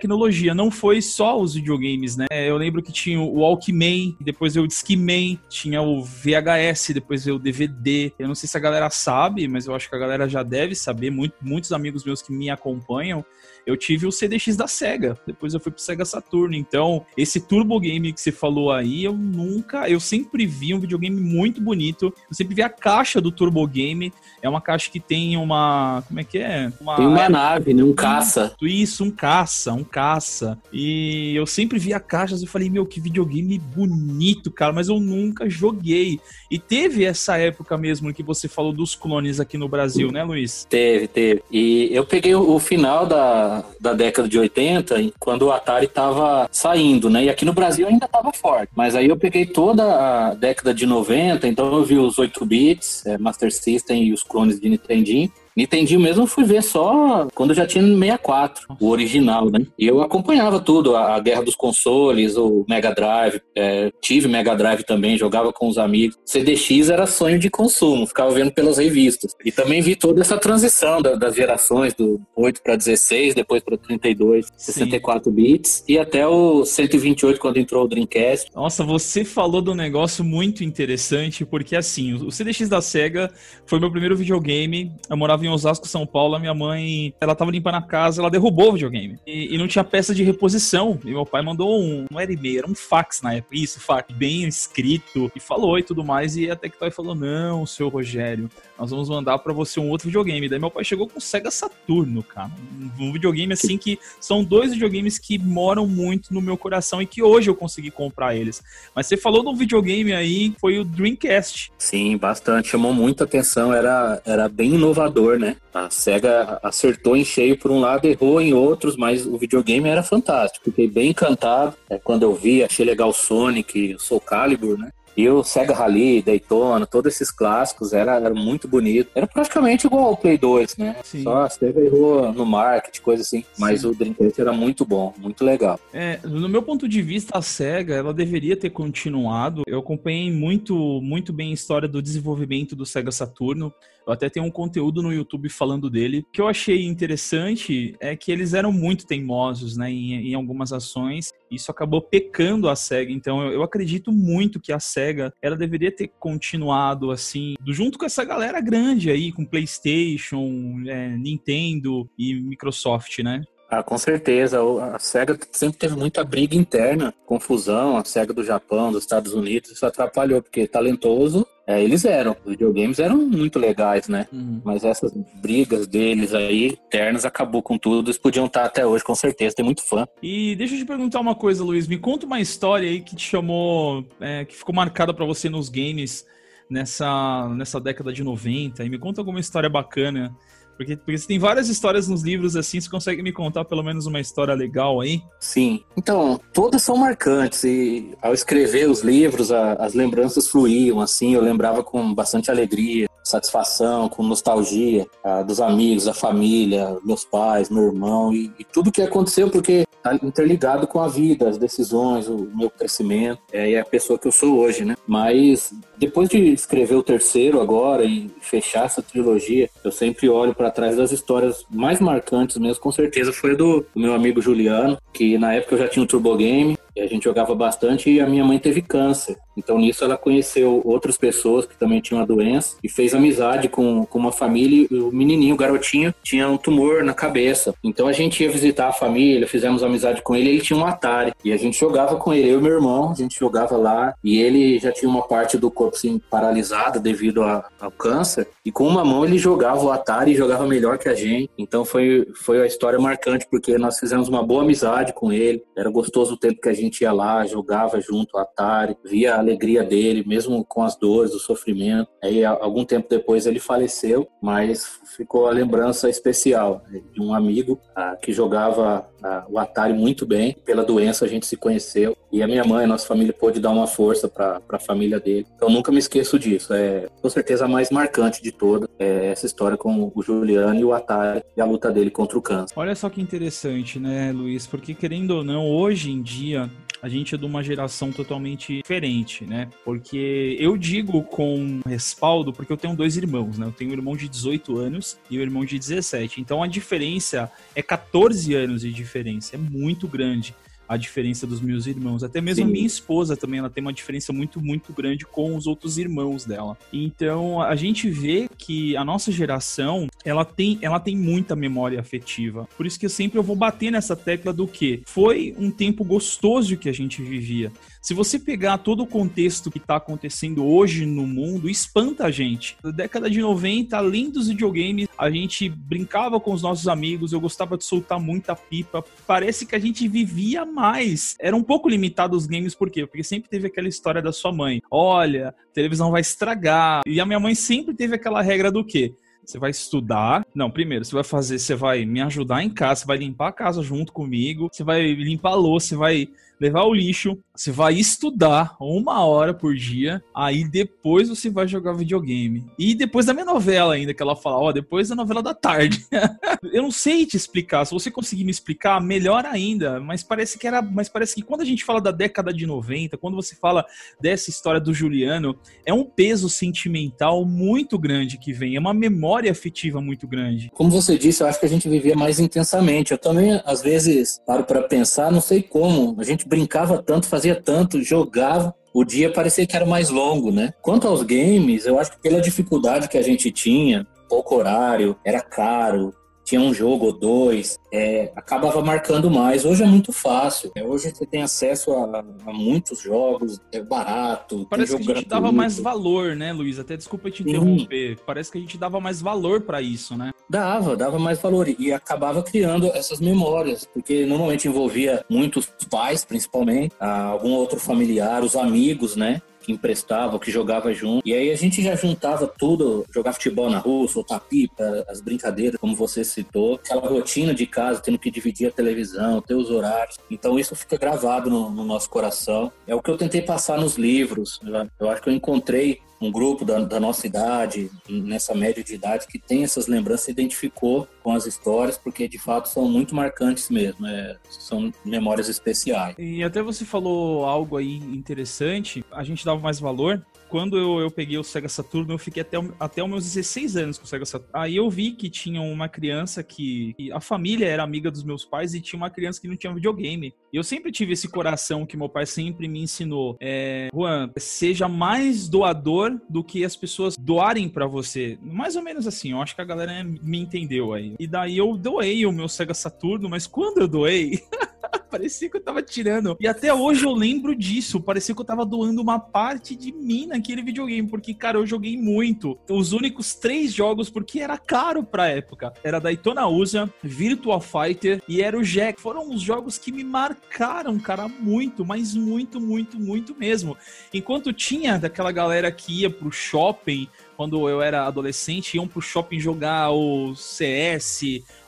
não 0.53 0.71
foi 0.71 1.01
só 1.01 1.39
os 1.39 1.53
videogames, 1.53 2.17
né? 2.17 2.25
Eu 2.31 2.57
lembro 2.57 2.81
que 2.81 2.91
tinha 2.91 3.19
o 3.19 3.39
Walkman, 3.39 4.17
depois 4.19 4.57
o 4.57 4.67
Discman, 4.67 5.39
tinha 5.49 5.81
o 5.81 6.03
VHS, 6.03 6.93
depois 6.93 7.25
o 7.27 7.39
DVD. 7.39 8.11
Eu 8.17 8.27
não 8.27 8.35
sei 8.35 8.49
se 8.49 8.57
a 8.57 8.59
galera 8.59 8.89
sabe, 8.89 9.47
mas 9.47 9.65
eu 9.65 9.75
acho 9.75 9.89
que 9.89 9.95
a 9.95 9.99
galera 9.99 10.27
já 10.27 10.43
deve 10.43 10.75
saber 10.75 10.95
saber, 10.95 11.09
muito, 11.11 11.35
muitos 11.41 11.71
amigos 11.71 12.03
meus 12.03 12.21
que 12.21 12.31
me 12.31 12.49
acompanham, 12.49 13.25
eu 13.65 13.75
tive 13.75 14.05
o 14.05 14.11
CDX 14.11 14.55
da 14.55 14.67
Sega. 14.67 15.17
Depois 15.25 15.53
eu 15.53 15.59
fui 15.59 15.71
pro 15.71 15.81
Sega 15.81 16.05
Saturn. 16.05 16.57
Então, 16.57 17.05
esse 17.17 17.39
Turbo 17.41 17.79
Game 17.79 18.13
que 18.13 18.21
você 18.21 18.31
falou 18.31 18.71
aí, 18.71 19.03
eu 19.03 19.13
nunca. 19.13 19.89
Eu 19.89 19.99
sempre 19.99 20.45
vi 20.45 20.73
um 20.73 20.79
videogame 20.79 21.19
muito 21.19 21.59
bonito. 21.59 22.13
Eu 22.29 22.35
sempre 22.35 22.55
vi 22.55 22.61
a 22.61 22.69
caixa 22.69 23.19
do 23.19 23.31
Turbo 23.31 23.65
Game. 23.67 24.13
É 24.41 24.47
uma 24.47 24.61
caixa 24.61 24.89
que 24.91 24.99
tem 24.99 25.35
uma. 25.37 26.03
Como 26.07 26.19
é 26.19 26.23
que 26.23 26.37
é? 26.37 26.71
Uma, 26.79 26.95
tem 26.95 27.07
uma 27.07 27.29
nave, 27.29 27.73
né? 27.73 27.83
Um 27.83 27.93
caça. 27.93 28.53
Isso, 28.61 29.03
um 29.03 29.11
caça, 29.11 29.73
um 29.73 29.83
caça. 29.83 30.57
E 30.71 31.33
eu 31.35 31.45
sempre 31.45 31.79
vi 31.79 31.93
a 31.93 31.99
caixa 31.99 32.35
e 32.35 32.47
falei, 32.47 32.69
meu, 32.69 32.85
que 32.85 32.99
videogame 32.99 33.57
bonito, 33.57 34.51
cara. 34.51 34.71
Mas 34.71 34.89
eu 34.89 34.99
nunca 34.99 35.49
joguei. 35.49 36.19
E 36.51 36.59
teve 36.59 37.03
essa 37.03 37.37
época 37.37 37.77
mesmo 37.77 38.13
que 38.13 38.21
você 38.21 38.47
falou 38.47 38.71
dos 38.71 38.93
clones 38.93 39.39
aqui 39.39 39.57
no 39.57 39.67
Brasil, 39.67 40.11
né, 40.11 40.23
Luiz? 40.23 40.65
Teve, 40.69 41.07
teve. 41.07 41.43
E 41.51 41.89
eu 41.91 42.05
peguei 42.05 42.35
o 42.35 42.59
final 42.59 43.05
da 43.05 43.54
da, 43.79 43.93
década 43.93 44.27
de 44.27 44.39
80, 44.39 44.95
quando 45.19 45.43
o 45.43 45.51
Atari 45.51 45.85
estava 45.85 46.47
saindo, 46.51 47.09
né? 47.09 47.25
E 47.25 47.29
aqui 47.29 47.45
no 47.45 47.53
Brasil 47.53 47.87
ainda 47.87 48.05
estava 48.05 48.31
forte. 48.33 48.71
Mas 48.75 48.95
aí 48.95 49.07
eu 49.07 49.17
peguei 49.17 49.45
toda 49.45 49.83
a 49.83 50.33
década 50.33 50.73
de 50.73 50.85
90, 50.85 51.47
então 51.47 51.73
eu 51.73 51.83
vi 51.83 51.97
os 51.97 52.17
8 52.17 52.45
bits, 52.45 53.05
é, 53.05 53.17
Master 53.17 53.51
System 53.51 54.05
e 54.05 54.13
os 54.13 54.23
clones 54.23 54.59
de 54.59 54.69
Nintendinho. 54.69 55.31
Nintendinho 55.55 55.99
mesmo 55.99 56.23
eu 56.23 56.27
fui 56.27 56.43
ver 56.43 56.61
só 56.61 57.27
quando 57.33 57.51
eu 57.51 57.55
já 57.55 57.65
tinha 57.65 57.83
64, 57.83 58.75
o 58.79 58.89
original, 58.89 59.49
né? 59.49 59.65
E 59.79 59.87
eu 59.87 60.01
acompanhava 60.01 60.59
tudo, 60.59 60.95
a, 60.95 61.17
guerra 61.19 61.43
dos 61.43 61.55
consoles, 61.55 62.35
o 62.35 62.65
Mega 62.67 62.93
Drive, 62.93 63.41
é, 63.55 63.91
tive 64.01 64.27
Mega 64.27 64.55
Drive 64.55 64.83
também, 64.83 65.17
jogava 65.17 65.53
com 65.53 65.67
os 65.67 65.77
amigos. 65.77 66.17
CDX 66.25 66.89
era 66.89 67.07
sonho 67.07 67.39
de 67.39 67.49
consumo, 67.49 68.05
ficava 68.05 68.31
vendo 68.31 68.51
pelas 68.51 68.77
revistas. 68.77 69.33
E 69.45 69.51
também 69.51 69.81
vi 69.81 69.95
toda 69.95 70.21
essa 70.21 70.37
transição 70.37 71.01
da, 71.01 71.15
das 71.15 71.35
gerações, 71.35 71.93
do 71.93 72.19
8 72.35 72.61
para 72.61 72.75
16, 72.75 73.33
depois 73.33 73.63
para 73.63 73.77
32, 73.77 74.47
Sim. 74.57 74.73
64 74.73 75.31
bits, 75.31 75.83
e 75.87 75.97
até 75.97 76.27
o 76.27 76.65
128 76.65 77.39
quando 77.39 77.57
entrou 77.57 77.85
o 77.85 77.87
Dreamcast. 77.87 78.51
Nossa, 78.53 78.83
você 78.83 79.23
falou 79.23 79.61
de 79.61 79.69
um 79.69 79.75
negócio 79.75 80.23
muito 80.23 80.63
interessante, 80.63 81.45
porque 81.45 81.75
assim, 81.75 82.13
o 82.13 82.31
CDX 82.31 82.67
da 82.67 82.81
SEGA 82.81 83.31
foi 83.65 83.79
meu 83.79 83.89
primeiro 83.89 84.17
videogame. 84.17 84.91
Eu 85.09 85.15
morava 85.15 85.44
em 85.45 85.49
Osasco, 85.49 85.87
São 85.87 86.05
Paulo. 86.05 86.35
A 86.35 86.39
minha 86.39 86.53
mãe, 86.53 87.13
ela 87.19 87.35
tava 87.35 87.51
limpando 87.51 87.75
a 87.75 87.81
casa, 87.81 88.21
ela 88.21 88.29
derrubou 88.29 88.69
o 88.69 88.73
videogame. 88.73 89.19
E, 89.25 89.53
e 89.53 89.57
não 89.57 89.67
tinha 89.67 89.83
peça 89.83 90.13
de 90.13 90.23
reposição. 90.23 90.99
E 91.03 91.09
meu 91.09 91.25
pai 91.25 91.41
mandou 91.41 91.81
um, 91.81 92.05
não 92.09 92.19
era 92.19 92.31
e-mail, 92.31 92.59
era 92.59 92.69
um 92.69 92.75
fax 92.75 93.21
na 93.21 93.33
época. 93.33 93.55
Isso, 93.55 93.79
fax, 93.79 94.13
bem 94.13 94.47
escrito. 94.47 95.31
E 95.35 95.39
falou 95.39 95.77
e 95.79 95.83
tudo 95.83 96.03
mais. 96.03 96.35
E 96.37 96.49
até 96.49 96.69
que 96.69 96.77
Toy 96.77 96.91
falou: 96.91 97.15
Não, 97.15 97.65
seu 97.65 97.89
Rogério, 97.89 98.49
nós 98.77 98.89
vamos 98.91 99.09
mandar 99.09 99.37
para 99.39 99.53
você 99.53 99.79
um 99.79 99.89
outro 99.89 100.07
videogame. 100.07 100.49
Daí 100.49 100.59
meu 100.59 100.71
pai 100.71 100.83
chegou 100.83 101.07
com 101.07 101.17
o 101.17 101.21
Sega 101.21 101.51
Saturno, 101.51 102.23
cara. 102.23 102.51
Um 102.99 103.11
videogame 103.11 103.53
assim 103.53 103.77
que 103.77 103.99
são 104.19 104.43
dois 104.43 104.71
videogames 104.73 105.17
que 105.17 105.37
moram 105.37 105.87
muito 105.87 106.33
no 106.33 106.41
meu 106.41 106.57
coração 106.57 107.01
e 107.01 107.05
que 107.05 107.21
hoje 107.21 107.49
eu 107.49 107.55
consegui 107.55 107.91
comprar 107.91 108.35
eles. 108.35 108.61
Mas 108.93 109.07
você 109.07 109.17
falou 109.17 109.43
de 109.43 109.49
um 109.49 109.55
videogame 109.55 110.13
aí, 110.13 110.53
foi 110.59 110.79
o 110.79 110.83
Dreamcast. 110.83 111.71
Sim, 111.77 112.17
bastante. 112.17 112.69
Chamou 112.69 112.93
muita 112.93 113.23
atenção, 113.23 113.73
era, 113.73 114.21
era 114.25 114.49
bem 114.49 114.75
inovador, 114.75 115.34
né? 115.39 115.57
A 115.73 115.89
SEGA 115.89 116.59
acertou 116.63 117.15
em 117.15 117.25
cheio 117.25 117.57
por 117.57 117.71
um 117.71 117.79
lado, 117.79 118.05
errou 118.05 118.41
em 118.41 118.53
outros, 118.53 118.95
mas 118.95 119.25
o 119.25 119.37
videogame 119.37 119.89
era 119.89 120.03
fantástico. 120.03 120.65
Fiquei 120.65 120.87
bem 120.87 121.09
encantado. 121.09 121.75
É, 121.89 121.97
quando 121.97 122.23
eu 122.23 122.33
vi, 122.33 122.63
achei 122.63 122.85
legal 122.85 123.09
o 123.09 123.13
Sonic, 123.13 123.95
o 123.95 123.99
Soul 123.99 124.21
Calibur, 124.21 124.77
né? 124.77 124.91
E 125.17 125.29
o 125.29 125.43
Sega 125.43 125.73
Rally, 125.73 126.21
Daytona, 126.21 126.85
todos 126.85 127.13
esses 127.13 127.31
clássicos, 127.31 127.93
era, 127.93 128.15
era 128.15 128.33
muito 128.33 128.67
bonito. 128.67 129.09
Era 129.15 129.25
praticamente 129.25 129.87
igual 129.87 130.05
ao 130.05 130.17
Play 130.17 130.37
2, 130.37 130.77
né? 130.77 130.95
Sim. 131.03 131.23
Só 131.23 131.43
a 131.43 131.49
Sega 131.49 131.79
errou 131.79 132.33
no 132.33 132.45
marketing, 132.45 133.01
coisa 133.01 133.21
assim. 133.23 133.45
Mas 133.57 133.81
Sim. 133.81 133.87
o 133.87 133.95
Dreamcast 133.95 134.41
era 134.41 134.51
muito 134.51 134.85
bom, 134.85 135.13
muito 135.17 135.43
legal. 135.43 135.79
É, 135.93 136.19
no 136.23 136.49
meu 136.49 136.61
ponto 136.61 136.87
de 136.87 137.01
vista, 137.01 137.37
a 137.37 137.41
Sega, 137.41 137.95
ela 137.95 138.13
deveria 138.13 138.57
ter 138.57 138.69
continuado. 138.69 139.63
Eu 139.67 139.79
acompanhei 139.79 140.31
muito, 140.31 140.75
muito 141.01 141.31
bem 141.31 141.51
a 141.51 141.53
história 141.53 141.87
do 141.87 142.01
desenvolvimento 142.01 142.75
do 142.75 142.85
Sega 142.85 143.11
Saturno. 143.11 143.73
Eu 144.05 144.13
até 144.13 144.29
tenho 144.29 144.45
um 144.45 144.51
conteúdo 144.51 145.01
no 145.01 145.11
YouTube 145.11 145.49
falando 145.49 145.89
dele. 145.89 146.19
O 146.19 146.31
que 146.31 146.39
eu 146.39 146.47
achei 146.47 146.85
interessante 146.85 147.95
é 147.99 148.15
que 148.15 148.31
eles 148.31 148.53
eram 148.53 148.71
muito 148.71 149.07
teimosos 149.07 149.75
né, 149.75 149.89
em, 149.89 150.31
em 150.31 150.35
algumas 150.35 150.71
ações. 150.71 151.31
Isso 151.55 151.71
acabou 151.71 152.01
pecando 152.01 152.69
a 152.69 152.75
SEGA. 152.75 153.11
Então 153.11 153.43
eu, 153.43 153.53
eu, 153.53 153.63
acredito 153.63 154.11
muito 154.11 154.59
que 154.59 154.71
a 154.71 154.79
SEGA 154.79 155.33
ela 155.41 155.55
deveria 155.55 155.91
ter 155.91 156.11
continuado 156.19 157.11
assim, 157.11 157.55
junto 157.67 157.97
com 157.97 158.05
essa 158.05 158.23
galera 158.23 158.61
grande 158.61 159.09
aí, 159.09 159.31
com 159.31 159.45
PlayStation, 159.45 160.83
é, 160.87 161.09
Nintendo 161.17 162.09
e 162.17 162.35
Microsoft, 162.35 163.19
né? 163.19 163.43
Ah, 163.69 163.83
com 163.83 163.97
certeza. 163.97 164.59
A 164.93 164.99
SEGA 164.99 165.37
sempre 165.51 165.77
teve 165.77 165.95
muita 165.95 166.23
briga 166.23 166.55
interna, 166.55 167.13
confusão. 167.25 167.97
A 167.97 168.03
SEGA 168.03 168.33
do 168.33 168.43
Japão, 168.43 168.91
dos 168.91 169.03
Estados 169.03 169.33
Unidos, 169.33 169.71
isso 169.71 169.85
atrapalhou, 169.85 170.41
porque 170.41 170.67
talentoso 170.67 171.45
é, 171.67 171.83
eles 171.83 172.05
eram. 172.05 172.35
Os 172.45 172.51
videogames 172.51 172.99
eram 172.99 173.17
muito 173.17 173.57
legais, 173.57 174.07
né? 174.07 174.27
Uhum. 174.31 174.61
Mas 174.63 174.83
essas 174.83 175.11
brigas 175.41 175.87
deles 175.87 176.33
aí, 176.33 176.77
internas, 176.87 177.25
acabou 177.25 177.63
com 177.63 177.77
tudo. 177.77 178.07
Eles 178.07 178.19
podiam 178.19 178.45
estar 178.45 178.65
até 178.65 178.85
hoje, 178.85 179.03
com 179.03 179.15
certeza. 179.15 179.55
Tem 179.55 179.65
muito 179.65 179.83
fã. 179.83 180.07
E 180.21 180.55
deixa 180.55 180.75
eu 180.75 180.79
te 180.79 180.85
perguntar 180.85 181.19
uma 181.19 181.33
coisa, 181.33 181.63
Luiz. 181.63 181.87
Me 181.87 181.97
conta 181.97 182.25
uma 182.25 182.39
história 182.39 182.87
aí 182.87 183.01
que 183.01 183.15
te 183.15 183.27
chamou, 183.27 184.05
é, 184.19 184.45
que 184.45 184.55
ficou 184.55 184.75
marcada 184.75 185.13
para 185.13 185.25
você 185.25 185.49
nos 185.49 185.69
games 185.69 186.25
nessa, 186.69 187.49
nessa 187.49 187.79
década 187.79 188.13
de 188.13 188.23
90. 188.23 188.83
E 188.83 188.89
me 188.89 188.99
conta 188.99 189.21
alguma 189.21 189.39
história 189.39 189.69
bacana 189.69 190.35
porque, 190.77 190.95
porque 190.95 191.19
tem 191.19 191.39
várias 191.39 191.69
histórias 191.69 192.07
nos 192.07 192.23
livros 192.23 192.55
assim, 192.55 192.79
você 192.79 192.89
consegue 192.89 193.21
me 193.21 193.31
contar 193.31 193.65
pelo 193.65 193.83
menos 193.83 194.05
uma 194.05 194.19
história 194.19 194.53
legal 194.53 195.01
aí? 195.01 195.21
Sim. 195.39 195.83
Então, 195.97 196.39
todas 196.53 196.81
são 196.81 196.97
marcantes 196.97 197.63
e 197.63 198.13
ao 198.21 198.33
escrever 198.33 198.89
os 198.89 199.01
livros, 199.01 199.51
a, 199.51 199.73
as 199.73 199.93
lembranças 199.93 200.47
fluíam 200.47 200.99
assim, 200.99 201.33
eu 201.33 201.41
lembrava 201.41 201.83
com 201.83 202.13
bastante 202.13 202.51
alegria, 202.51 203.07
satisfação, 203.25 204.07
com 204.07 204.23
nostalgia 204.23 205.07
a, 205.23 205.41
dos 205.41 205.59
amigos, 205.59 206.05
da 206.05 206.13
família, 206.13 206.97
meus 207.03 207.25
pais, 207.25 207.69
meu 207.69 207.83
irmão 207.83 208.31
e, 208.31 208.51
e 208.59 208.63
tudo 208.63 208.91
que 208.91 209.01
aconteceu 209.01 209.49
porque 209.49 209.85
tá 210.03 210.13
interligado 210.21 210.85
com 210.85 210.99
a 210.99 211.07
vida, 211.07 211.49
as 211.49 211.57
decisões, 211.57 212.27
o 212.27 212.47
meu 212.55 212.69
crescimento 212.69 213.41
é, 213.51 213.71
e 213.71 213.77
a 213.77 213.83
pessoa 213.83 214.19
que 214.19 214.27
eu 214.27 214.31
sou 214.31 214.59
hoje, 214.59 214.85
né? 214.85 214.95
Mas 215.07 215.73
depois 215.97 216.29
de 216.29 216.37
escrever 216.53 216.93
o 216.93 217.01
terceiro 217.01 217.59
agora 217.59 218.05
e 218.05 218.29
fechar 218.39 218.85
essa 218.85 219.01
trilogia, 219.01 219.67
eu 219.83 219.91
sempre 219.91 220.29
olho 220.29 220.53
para 220.53 220.69
trás 220.69 220.95
das 220.95 221.11
histórias 221.11 221.65
mais 221.71 221.99
marcantes 221.99 222.57
mesmo, 222.57 222.83
com 222.83 222.91
certeza 222.91 223.33
foi 223.33 223.55
do, 223.55 223.79
do 223.95 223.99
meu 223.99 224.13
amigo 224.13 224.41
Juliano, 224.41 224.99
que 225.11 225.39
na 225.39 225.53
época 225.53 225.73
eu 225.73 225.79
já 225.79 225.87
tinha 225.87 226.03
o 226.03 226.07
Turbo 226.07 226.35
Game, 226.37 226.77
e 226.95 227.01
a 227.01 227.07
gente 227.07 227.23
jogava 227.23 227.53
bastante 227.53 228.09
e 228.09 228.21
a 228.21 228.27
minha 228.27 228.45
mãe 228.45 228.57
teve 228.57 228.81
câncer. 228.81 229.35
Então 229.55 229.77
nisso 229.77 230.03
ela 230.03 230.17
conheceu 230.17 230.81
outras 230.83 231.17
pessoas 231.17 231.65
que 231.65 231.77
também 231.77 232.01
tinham 232.01 232.21
a 232.21 232.25
doença 232.25 232.77
e 232.83 232.89
fez 232.89 233.13
amizade 233.13 233.69
com, 233.69 234.05
com 234.05 234.19
uma 234.19 234.31
família 234.31 234.87
o 234.91 235.11
menininho, 235.11 235.55
o 235.55 235.57
garotinho, 235.57 236.13
tinha 236.23 236.47
um 236.47 236.57
tumor 236.57 237.03
na 237.03 237.13
cabeça. 237.13 237.73
Então 237.83 238.07
a 238.07 238.11
gente 238.11 238.43
ia 238.43 238.49
visitar 238.49 238.87
a 238.87 238.93
família, 238.93 239.47
fizemos 239.47 239.83
amizade 239.83 240.21
com 240.21 240.35
ele, 240.35 240.49
ele 240.49 240.61
tinha 240.61 240.77
um 240.77 240.85
Atari 240.85 241.33
e 241.43 241.51
a 241.51 241.57
gente 241.57 241.79
jogava 241.79 242.15
com 242.17 242.33
ele, 242.33 242.49
eu 242.49 242.59
e 242.59 242.63
meu 242.63 242.73
irmão, 242.73 243.11
a 243.11 243.15
gente 243.15 243.39
jogava 243.39 243.77
lá 243.77 244.13
e 244.23 244.39
ele 244.39 244.79
já 244.79 244.91
tinha 244.91 245.09
uma 245.09 245.27
parte 245.27 245.57
do 245.57 245.71
corpo 245.71 245.95
assim 245.95 246.19
paralisada 246.29 246.99
devido 246.99 247.43
a, 247.43 247.67
ao 247.79 247.91
câncer 247.91 248.47
e 248.65 248.71
com 248.71 248.87
uma 248.87 249.05
mão 249.05 249.25
ele 249.25 249.37
jogava 249.37 249.83
o 249.83 249.91
Atari 249.91 250.31
e 250.31 250.35
jogava 250.35 250.67
melhor 250.67 250.97
que 250.97 251.09
a 251.09 251.13
gente. 251.13 251.49
Então 251.57 251.85
foi, 251.85 252.27
foi 252.35 252.61
a 252.61 252.65
história 252.65 252.99
marcante 252.99 253.47
porque 253.49 253.77
nós 253.77 253.99
fizemos 253.99 254.27
uma 254.27 254.43
boa 254.43 254.63
amizade 254.63 255.13
com 255.13 255.31
ele, 255.31 255.63
era 255.75 255.89
gostoso 255.89 256.33
o 256.33 256.37
tempo 256.37 256.61
que 256.61 256.69
a 256.69 256.73
gente 256.73 257.01
ia 257.01 257.11
lá, 257.11 257.45
jogava 257.45 257.99
junto 258.01 258.37
Atari, 258.37 258.97
via 259.03 259.35
alegria 259.45 259.83
dele, 259.83 260.23
mesmo 260.25 260.63
com 260.65 260.83
as 260.83 260.95
dores, 260.95 261.33
o 261.33 261.39
sofrimento. 261.39 262.09
Aí, 262.23 262.43
algum 262.43 262.83
tempo 262.83 263.07
depois, 263.09 263.45
ele 263.45 263.59
faleceu, 263.59 264.27
mas 264.41 264.99
ficou 265.15 265.47
a 265.47 265.51
lembrança 265.51 266.09
especial 266.09 266.83
de 267.13 267.21
um 267.21 267.33
amigo 267.33 267.79
ah, 267.95 268.17
que 268.21 268.33
jogava 268.33 269.07
ah, 269.23 269.45
o 269.49 269.57
Atari 269.57 269.93
muito 269.93 270.25
bem. 270.25 270.55
Pela 270.65 270.83
doença, 270.83 271.25
a 271.25 271.27
gente 271.27 271.45
se 271.45 271.55
conheceu 271.55 272.17
e 272.31 272.43
a 272.43 272.47
minha 272.47 272.63
mãe, 272.65 272.83
a 272.83 272.87
nossa 272.87 273.07
família, 273.07 273.33
pôde 273.33 273.59
dar 273.59 273.71
uma 273.71 273.87
força 273.87 274.27
para 274.27 274.61
a 274.69 274.79
família 274.79 275.19
dele. 275.19 275.47
Então, 275.55 275.69
nunca 275.69 275.91
me 275.91 275.99
esqueço 275.99 276.37
disso. 276.37 276.73
É 276.73 277.07
com 277.21 277.29
certeza 277.29 277.65
a 277.65 277.67
mais 277.67 277.89
marcante 277.89 278.41
de 278.41 278.51
toda 278.51 278.89
é 278.99 279.27
essa 279.27 279.45
história 279.45 279.77
com 279.77 280.11
o 280.13 280.21
Juliano 280.21 280.79
e 280.79 280.83
o 280.83 280.93
Atari 280.93 281.43
e 281.55 281.61
a 281.61 281.65
luta 281.65 281.91
dele 281.91 282.09
contra 282.09 282.37
o 282.37 282.41
câncer. 282.41 282.73
Olha 282.77 282.95
só 282.95 283.09
que 283.09 283.21
interessante, 283.21 283.99
né, 283.99 284.31
Luiz? 284.31 284.65
Porque 284.67 284.93
querendo 284.93 285.31
ou 285.31 285.43
não, 285.43 285.69
hoje 285.69 286.11
em 286.11 286.21
dia 286.21 286.69
a 287.05 287.07
gente 287.07 287.35
é 287.35 287.37
de 287.37 287.45
uma 287.45 287.61
geração 287.61 288.11
totalmente 288.11 288.77
diferente, 288.77 289.45
né? 289.45 289.69
Porque 289.83 290.57
eu 290.59 290.75
digo 290.75 291.21
com 291.21 291.79
respaldo 291.85 292.51
porque 292.51 292.73
eu 292.73 292.77
tenho 292.77 292.95
dois 292.95 293.15
irmãos, 293.15 293.59
né? 293.59 293.67
Eu 293.67 293.71
tenho 293.71 293.91
um 293.91 293.93
irmão 293.93 294.17
de 294.17 294.27
18 294.27 294.79
anos 294.79 295.15
e 295.29 295.37
um 295.37 295.41
irmão 295.41 295.63
de 295.63 295.77
17. 295.77 296.41
Então 296.41 296.63
a 296.63 296.67
diferença 296.67 297.51
é 297.75 297.83
14 297.83 298.55
anos 298.55 298.81
de 298.81 298.91
diferença, 298.91 299.55
é 299.55 299.59
muito 299.59 300.07
grande 300.07 300.55
a 300.87 300.97
diferença 300.97 301.45
dos 301.45 301.61
meus 301.61 301.87
irmãos. 301.87 302.23
Até 302.23 302.41
mesmo 302.41 302.65
Sim. 302.65 302.71
minha 302.71 302.85
esposa 302.85 303.35
também, 303.35 303.59
ela 303.59 303.69
tem 303.69 303.81
uma 303.81 303.93
diferença 303.93 304.31
muito, 304.31 304.61
muito 304.61 304.93
grande 304.93 305.25
com 305.25 305.55
os 305.55 305.67
outros 305.67 305.97
irmãos 305.97 306.45
dela. 306.45 306.77
Então, 306.91 307.61
a 307.61 307.75
gente 307.75 308.09
vê 308.09 308.49
que 308.57 308.95
a 308.95 309.03
nossa 309.03 309.31
geração, 309.31 310.07
ela 310.23 310.45
tem, 310.45 310.77
ela 310.81 310.99
tem 310.99 311.15
muita 311.15 311.55
memória 311.55 311.99
afetiva. 311.99 312.67
Por 312.77 312.85
isso 312.85 312.99
que 312.99 313.05
eu 313.05 313.09
sempre 313.09 313.39
eu 313.39 313.43
vou 313.43 313.55
bater 313.55 313.91
nessa 313.91 314.15
tecla 314.15 314.53
do 314.53 314.67
que 314.67 315.01
foi 315.05 315.55
um 315.57 315.71
tempo 315.71 316.03
gostoso 316.03 316.77
que 316.77 316.89
a 316.89 316.93
gente 316.93 317.21
vivia. 317.21 317.71
Se 318.05 318.13
você 318.13 318.37
pegar 318.37 318.77
todo 318.77 319.01
o 319.01 319.07
contexto 319.07 319.71
que 319.71 319.79
está 319.79 319.95
acontecendo 319.95 320.63
hoje 320.63 321.07
no 321.07 321.25
mundo, 321.25 321.67
espanta 321.67 322.25
a 322.25 322.29
gente. 322.29 322.77
Na 322.83 322.91
década 322.91 323.27
de 323.27 323.41
90, 323.41 323.97
além 323.97 324.29
dos 324.29 324.47
videogames, 324.47 325.07
a 325.17 325.27
gente 325.31 325.67
brincava 325.67 326.39
com 326.39 326.53
os 326.53 326.61
nossos 326.61 326.87
amigos, 326.87 327.33
eu 327.33 327.41
gostava 327.41 327.75
de 327.75 327.83
soltar 327.83 328.19
muita 328.19 328.55
pipa. 328.55 329.03
Parece 329.25 329.65
que 329.65 329.75
a 329.75 329.79
gente 329.79 330.07
vivia 330.07 330.67
mais. 330.67 331.35
Era 331.39 331.55
um 331.55 331.63
pouco 331.63 331.89
limitado 331.89 332.37
os 332.37 332.45
games, 332.45 332.75
por 332.75 332.91
quê? 332.91 333.07
Porque 333.07 333.23
sempre 333.23 333.49
teve 333.49 333.65
aquela 333.65 333.87
história 333.87 334.21
da 334.21 334.31
sua 334.31 334.53
mãe. 334.53 334.83
Olha, 334.91 335.55
televisão 335.73 336.11
vai 336.11 336.21
estragar. 336.21 337.01
E 337.07 337.19
a 337.19 337.25
minha 337.25 337.39
mãe 337.39 337.55
sempre 337.55 337.95
teve 337.95 338.13
aquela 338.13 338.39
regra 338.39 338.71
do 338.71 338.85
quê? 338.85 339.15
Você 339.43 339.57
vai 339.57 339.71
estudar. 339.71 340.45
Não, 340.53 340.69
primeiro, 340.69 341.03
você 341.03 341.15
vai 341.15 341.23
fazer, 341.23 341.57
você 341.57 341.73
vai 341.73 342.05
me 342.05 342.21
ajudar 342.21 342.63
em 342.63 342.69
casa, 342.69 343.01
você 343.01 343.07
vai 343.07 343.17
limpar 343.17 343.47
a 343.47 343.51
casa 343.51 343.81
junto 343.81 344.13
comigo, 344.13 344.69
você 344.71 344.83
vai 344.83 345.11
limpar 345.13 345.53
a 345.53 345.55
louça, 345.55 345.87
você 345.87 345.95
vai 345.95 346.29
levar 346.59 346.83
o 346.83 346.93
lixo. 346.93 347.37
Você 347.55 347.71
vai 347.71 347.93
estudar 347.93 348.75
uma 348.79 349.25
hora 349.25 349.53
por 349.53 349.75
dia, 349.75 350.21
aí 350.35 350.63
depois 350.63 351.29
você 351.29 351.49
vai 351.49 351.67
jogar 351.67 351.93
videogame. 351.93 352.65
E 352.77 352.93
depois 352.93 353.25
da 353.25 353.33
minha 353.33 353.45
novela 353.45 353.93
ainda, 353.93 354.13
que 354.13 354.21
ela 354.21 354.35
fala, 354.35 354.57
ó, 354.57 354.71
depois 354.71 355.09
da 355.09 355.15
novela 355.15 355.41
da 355.41 355.53
tarde. 355.53 356.05
eu 356.73 356.81
não 356.81 356.91
sei 356.91 357.25
te 357.25 357.37
explicar. 357.37 357.85
Se 357.85 357.93
você 357.93 358.11
conseguir 358.11 358.43
me 358.43 358.51
explicar, 358.51 358.99
melhor 359.01 359.45
ainda. 359.45 359.99
Mas 359.99 360.23
parece 360.23 360.57
que 360.59 360.67
era. 360.67 360.81
Mas 360.81 361.07
parece 361.07 361.35
que 361.35 361.41
quando 361.41 361.61
a 361.61 361.65
gente 361.65 361.83
fala 361.83 362.01
da 362.01 362.11
década 362.11 362.53
de 362.53 362.65
90, 362.65 363.17
quando 363.17 363.35
você 363.35 363.55
fala 363.55 363.85
dessa 364.19 364.49
história 364.49 364.79
do 364.79 364.93
Juliano, 364.93 365.57
é 365.85 365.93
um 365.93 366.03
peso 366.03 366.49
sentimental 366.49 367.45
muito 367.45 367.97
grande 367.97 368.37
que 368.37 368.51
vem. 368.51 368.75
É 368.75 368.79
uma 368.79 368.93
memória 368.93 369.51
afetiva 369.51 370.01
muito 370.01 370.27
grande. 370.27 370.69
Como 370.73 370.89
você 370.89 371.17
disse, 371.17 371.41
eu 371.41 371.47
acho 371.47 371.59
que 371.59 371.65
a 371.65 371.69
gente 371.69 371.87
vivia 371.87 372.15
mais 372.15 372.39
intensamente. 372.39 373.11
Eu 373.11 373.17
também, 373.17 373.61
às 373.65 373.81
vezes, 373.81 374.41
paro 374.45 374.63
para 374.63 374.81
pensar, 374.83 375.31
não 375.31 375.41
sei 375.41 375.61
como. 375.61 376.19
A 376.19 376.23
gente 376.23 376.44
brincava 376.45 377.01
tanto, 377.01 377.27
fazia 377.27 377.55
tanto, 377.55 378.01
jogava 378.03 378.73
o 378.95 379.03
dia 379.03 379.29
parecia 379.29 379.67
que 379.67 379.75
era 379.75 379.85
mais 379.85 380.09
longo, 380.09 380.53
né? 380.53 380.73
Quanto 380.81 381.05
aos 381.05 381.21
games, 381.21 381.85
eu 381.85 381.99
acho 381.99 382.11
que 382.11 382.21
pela 382.21 382.39
dificuldade 382.39 383.09
que 383.09 383.17
a 383.17 383.21
gente 383.21 383.51
tinha, 383.51 384.07
pouco 384.29 384.55
horário, 384.55 385.17
era 385.25 385.41
caro, 385.41 386.13
tinha 386.45 386.61
um 386.61 386.73
jogo 386.73 387.07
ou 387.07 387.11
dois, 387.11 387.79
é, 387.91 388.31
acabava 388.35 388.81
marcando 388.81 389.31
mais. 389.31 389.65
Hoje 389.65 389.83
é 389.83 389.87
muito 389.87 390.13
fácil. 390.13 390.71
É, 390.75 390.83
hoje 390.83 391.11
você 391.13 391.25
tem 391.25 391.41
acesso 391.41 391.91
a, 391.91 392.23
a, 392.45 392.53
muitos 392.53 393.01
jogos, 393.01 393.59
é 393.71 393.81
barato. 393.81 394.67
Parece 394.69 394.91
que 394.91 394.95
a 394.95 394.97
gente 394.99 395.07
gratuito. 395.07 395.29
dava 395.29 395.51
mais 395.51 395.79
valor, 395.79 396.35
né, 396.35 396.53
Luiz? 396.53 396.77
Até 396.77 396.95
desculpa 396.95 397.31
te 397.31 397.41
interromper. 397.41 398.15
Sim. 398.15 398.23
Parece 398.25 398.51
que 398.51 398.59
a 398.59 398.61
gente 398.61 398.77
dava 398.77 399.01
mais 399.01 399.19
valor 399.21 399.61
para 399.61 399.81
isso, 399.81 400.15
né? 400.15 400.31
Dava, 400.47 400.95
dava 400.95 401.17
mais 401.17 401.39
valor. 401.39 401.67
E 401.67 401.91
acabava 401.91 402.43
criando 402.43 402.87
essas 402.87 403.19
memórias, 403.19 403.85
porque 403.91 404.25
normalmente 404.25 404.67
envolvia 404.67 405.25
muitos 405.27 405.67
pais, 405.89 406.23
principalmente, 406.23 406.93
algum 406.99 407.53
outro 407.53 407.79
familiar, 407.79 408.43
os 408.43 408.55
amigos, 408.55 409.15
né? 409.15 409.41
Que 409.65 409.71
emprestava, 409.71 410.39
que 410.39 410.51
jogava 410.51 410.93
junto. 410.93 411.27
E 411.27 411.33
aí 411.33 411.51
a 411.51 411.55
gente 411.55 411.81
já 411.81 411.95
juntava 411.95 412.47
tudo, 412.47 413.05
jogar 413.13 413.33
futebol 413.33 413.69
na 413.69 413.79
rua, 413.79 414.07
soltar 414.07 414.39
pipa, 414.39 415.05
as 415.09 415.21
brincadeiras, 415.21 415.79
como 415.79 415.95
você 415.95 416.23
citou, 416.23 416.75
aquela 416.75 417.01
rotina 417.07 417.53
de 417.53 417.65
casa, 417.65 418.01
tendo 418.01 418.19
que 418.19 418.29
dividir 418.29 418.67
a 418.67 418.71
televisão, 418.71 419.41
ter 419.41 419.55
os 419.55 419.71
horários. 419.71 420.17
Então 420.29 420.59
isso 420.59 420.75
fica 420.75 420.97
gravado 420.97 421.49
no, 421.49 421.69
no 421.69 421.83
nosso 421.83 422.09
coração. 422.09 422.71
É 422.85 422.93
o 422.93 423.01
que 423.01 423.09
eu 423.09 423.17
tentei 423.17 423.41
passar 423.41 423.77
nos 423.77 423.95
livros. 423.95 424.59
Eu 424.99 425.09
acho 425.09 425.21
que 425.21 425.29
eu 425.29 425.33
encontrei 425.33 425.99
um 426.21 426.31
grupo 426.31 426.63
da, 426.63 426.79
da, 426.79 426.99
nossa 426.99 427.27
idade, 427.27 427.89
nessa 428.09 428.53
média 428.53 428.83
de 428.83 428.95
idade, 428.95 429.27
que 429.27 429.39
tem 429.39 429.63
essas 429.63 429.87
lembranças, 429.87 430.25
se 430.25 430.31
identificou 430.31 431.07
com 431.21 431.33
as 431.33 431.45
histórias, 431.45 431.97
porque 431.97 432.27
de 432.27 432.39
fato 432.39 432.69
são 432.69 432.87
muito 432.87 433.15
marcantes 433.15 433.69
mesmo, 433.69 434.05
é, 434.05 434.37
são 434.49 434.91
memórias 435.03 435.49
especiais. 435.49 436.15
E 436.17 436.43
até 436.43 436.61
você 436.61 436.85
falou 436.85 437.45
algo 437.45 437.77
aí 437.77 437.95
interessante, 437.95 439.03
a 439.11 439.23
gente 439.23 439.45
dava 439.45 439.59
mais 439.59 439.79
valor 439.79 440.23
quando 440.55 440.77
eu, 440.77 440.99
eu 440.99 441.11
peguei 441.11 441.37
o 441.37 441.43
Sega 441.43 441.67
Saturno, 441.67 442.13
eu 442.13 442.17
fiquei 442.17 442.41
até, 442.41 442.57
até 442.79 443.03
os 443.03 443.09
meus 443.09 443.23
16 443.25 443.75
anos 443.75 443.97
com 443.97 444.05
o 444.05 444.07
Sega 444.07 444.25
Saturno. 444.25 444.51
Aí 444.53 444.75
eu 444.75 444.89
vi 444.89 445.11
que 445.11 445.29
tinha 445.29 445.61
uma 445.61 445.89
criança 445.89 446.43
que, 446.43 446.93
que. 446.93 447.11
A 447.11 447.19
família 447.19 447.67
era 447.67 447.83
amiga 447.83 448.11
dos 448.11 448.23
meus 448.23 448.45
pais 448.45 448.73
e 448.73 448.81
tinha 448.81 448.97
uma 448.97 449.09
criança 449.09 449.41
que 449.41 449.47
não 449.47 449.55
tinha 449.55 449.73
videogame. 449.73 450.33
E 450.53 450.57
eu 450.57 450.63
sempre 450.63 450.91
tive 450.91 451.13
esse 451.13 451.27
coração 451.27 451.85
que 451.85 451.97
meu 451.97 452.07
pai 452.07 452.25
sempre 452.25 452.67
me 452.67 452.81
ensinou. 452.81 453.37
É, 453.41 453.89
Juan, 453.93 454.31
seja 454.37 454.87
mais 454.87 455.49
doador 455.49 456.04
do 456.29 456.43
que 456.43 456.63
as 456.63 456.75
pessoas 456.75 457.15
doarem 457.17 457.69
para 457.69 457.87
você. 457.87 458.37
Mais 458.41 458.75
ou 458.75 458.81
menos 458.81 459.07
assim, 459.07 459.31
eu 459.31 459.41
acho 459.41 459.55
que 459.55 459.61
a 459.61 459.65
galera 459.65 460.03
me 460.03 460.39
entendeu 460.39 460.93
aí. 460.93 461.15
E 461.19 461.27
daí 461.27 461.57
eu 461.57 461.75
doei 461.77 462.25
o 462.25 462.31
meu 462.31 462.47
Sega 462.47 462.73
Saturno, 462.73 463.29
mas 463.29 463.47
quando 463.47 463.79
eu 463.79 463.87
doei. 463.87 464.39
Parecia 465.15 465.49
que 465.49 465.55
eu 465.55 465.61
tava 465.61 465.81
tirando. 465.81 466.35
E 466.41 466.45
até 466.45 466.73
hoje 466.73 467.05
eu 467.05 467.13
lembro 467.13 467.55
disso. 467.55 468.01
Parecia 468.01 468.35
que 468.35 468.41
eu 468.41 468.45
tava 468.45 468.65
doando 468.65 469.01
uma 469.01 469.17
parte 469.17 469.73
de 469.73 469.93
mim 469.93 470.27
naquele 470.27 470.61
videogame. 470.61 471.07
Porque, 471.07 471.33
cara, 471.33 471.57
eu 471.57 471.65
joguei 471.65 471.95
muito. 471.95 472.59
Os 472.69 472.91
únicos 472.91 473.33
três 473.33 473.71
jogos, 473.71 474.09
porque 474.09 474.41
era 474.41 474.57
caro 474.57 475.05
pra 475.05 475.29
época. 475.29 475.73
Era 475.81 476.01
Daytona 476.01 476.49
USA, 476.49 476.93
Virtua 477.01 477.61
Fighter 477.61 478.21
e 478.27 478.41
era 478.41 478.59
o 478.59 478.61
Jack. 478.61 479.01
Foram 479.01 479.29
os 479.33 479.41
jogos 479.41 479.77
que 479.77 479.89
me 479.89 480.03
marcaram, 480.03 480.99
cara, 480.99 481.29
muito, 481.29 481.85
mas 481.85 482.13
muito, 482.13 482.59
muito, 482.59 482.99
muito 482.99 483.33
mesmo. 483.33 483.77
Enquanto 484.13 484.51
tinha 484.51 484.99
daquela 484.99 485.31
galera 485.31 485.71
que 485.71 486.01
ia 486.01 486.09
pro 486.09 486.29
shopping 486.29 487.07
quando 487.37 487.67
eu 487.69 487.81
era 487.81 488.05
adolescente, 488.05 488.75
iam 488.75 488.87
pro 488.87 489.01
shopping 489.01 489.39
jogar 489.39 489.91
o 489.91 490.35
CS, 490.35 491.21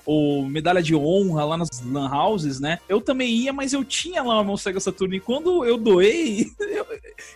ou 0.08 0.46
medalha 0.46 0.82
de 0.82 0.96
honra 0.96 1.44
lá 1.44 1.58
nas 1.58 1.84
lan 1.86 2.10
houses, 2.10 2.62
né? 2.62 2.80
Eu 2.88 3.02
também 3.02 3.30
ia, 3.30 3.52
mas 3.52 3.74
eu 3.74 3.84
tinha 3.84 4.24
lá 4.24 4.40
o 4.40 4.44
meu 4.46 4.56
Sega 4.56 4.80
Saturno. 4.80 5.14
E 5.14 5.20
quando 5.20 5.66
eu 5.66 5.78
doei, 5.78 6.50
eu, 6.58 6.86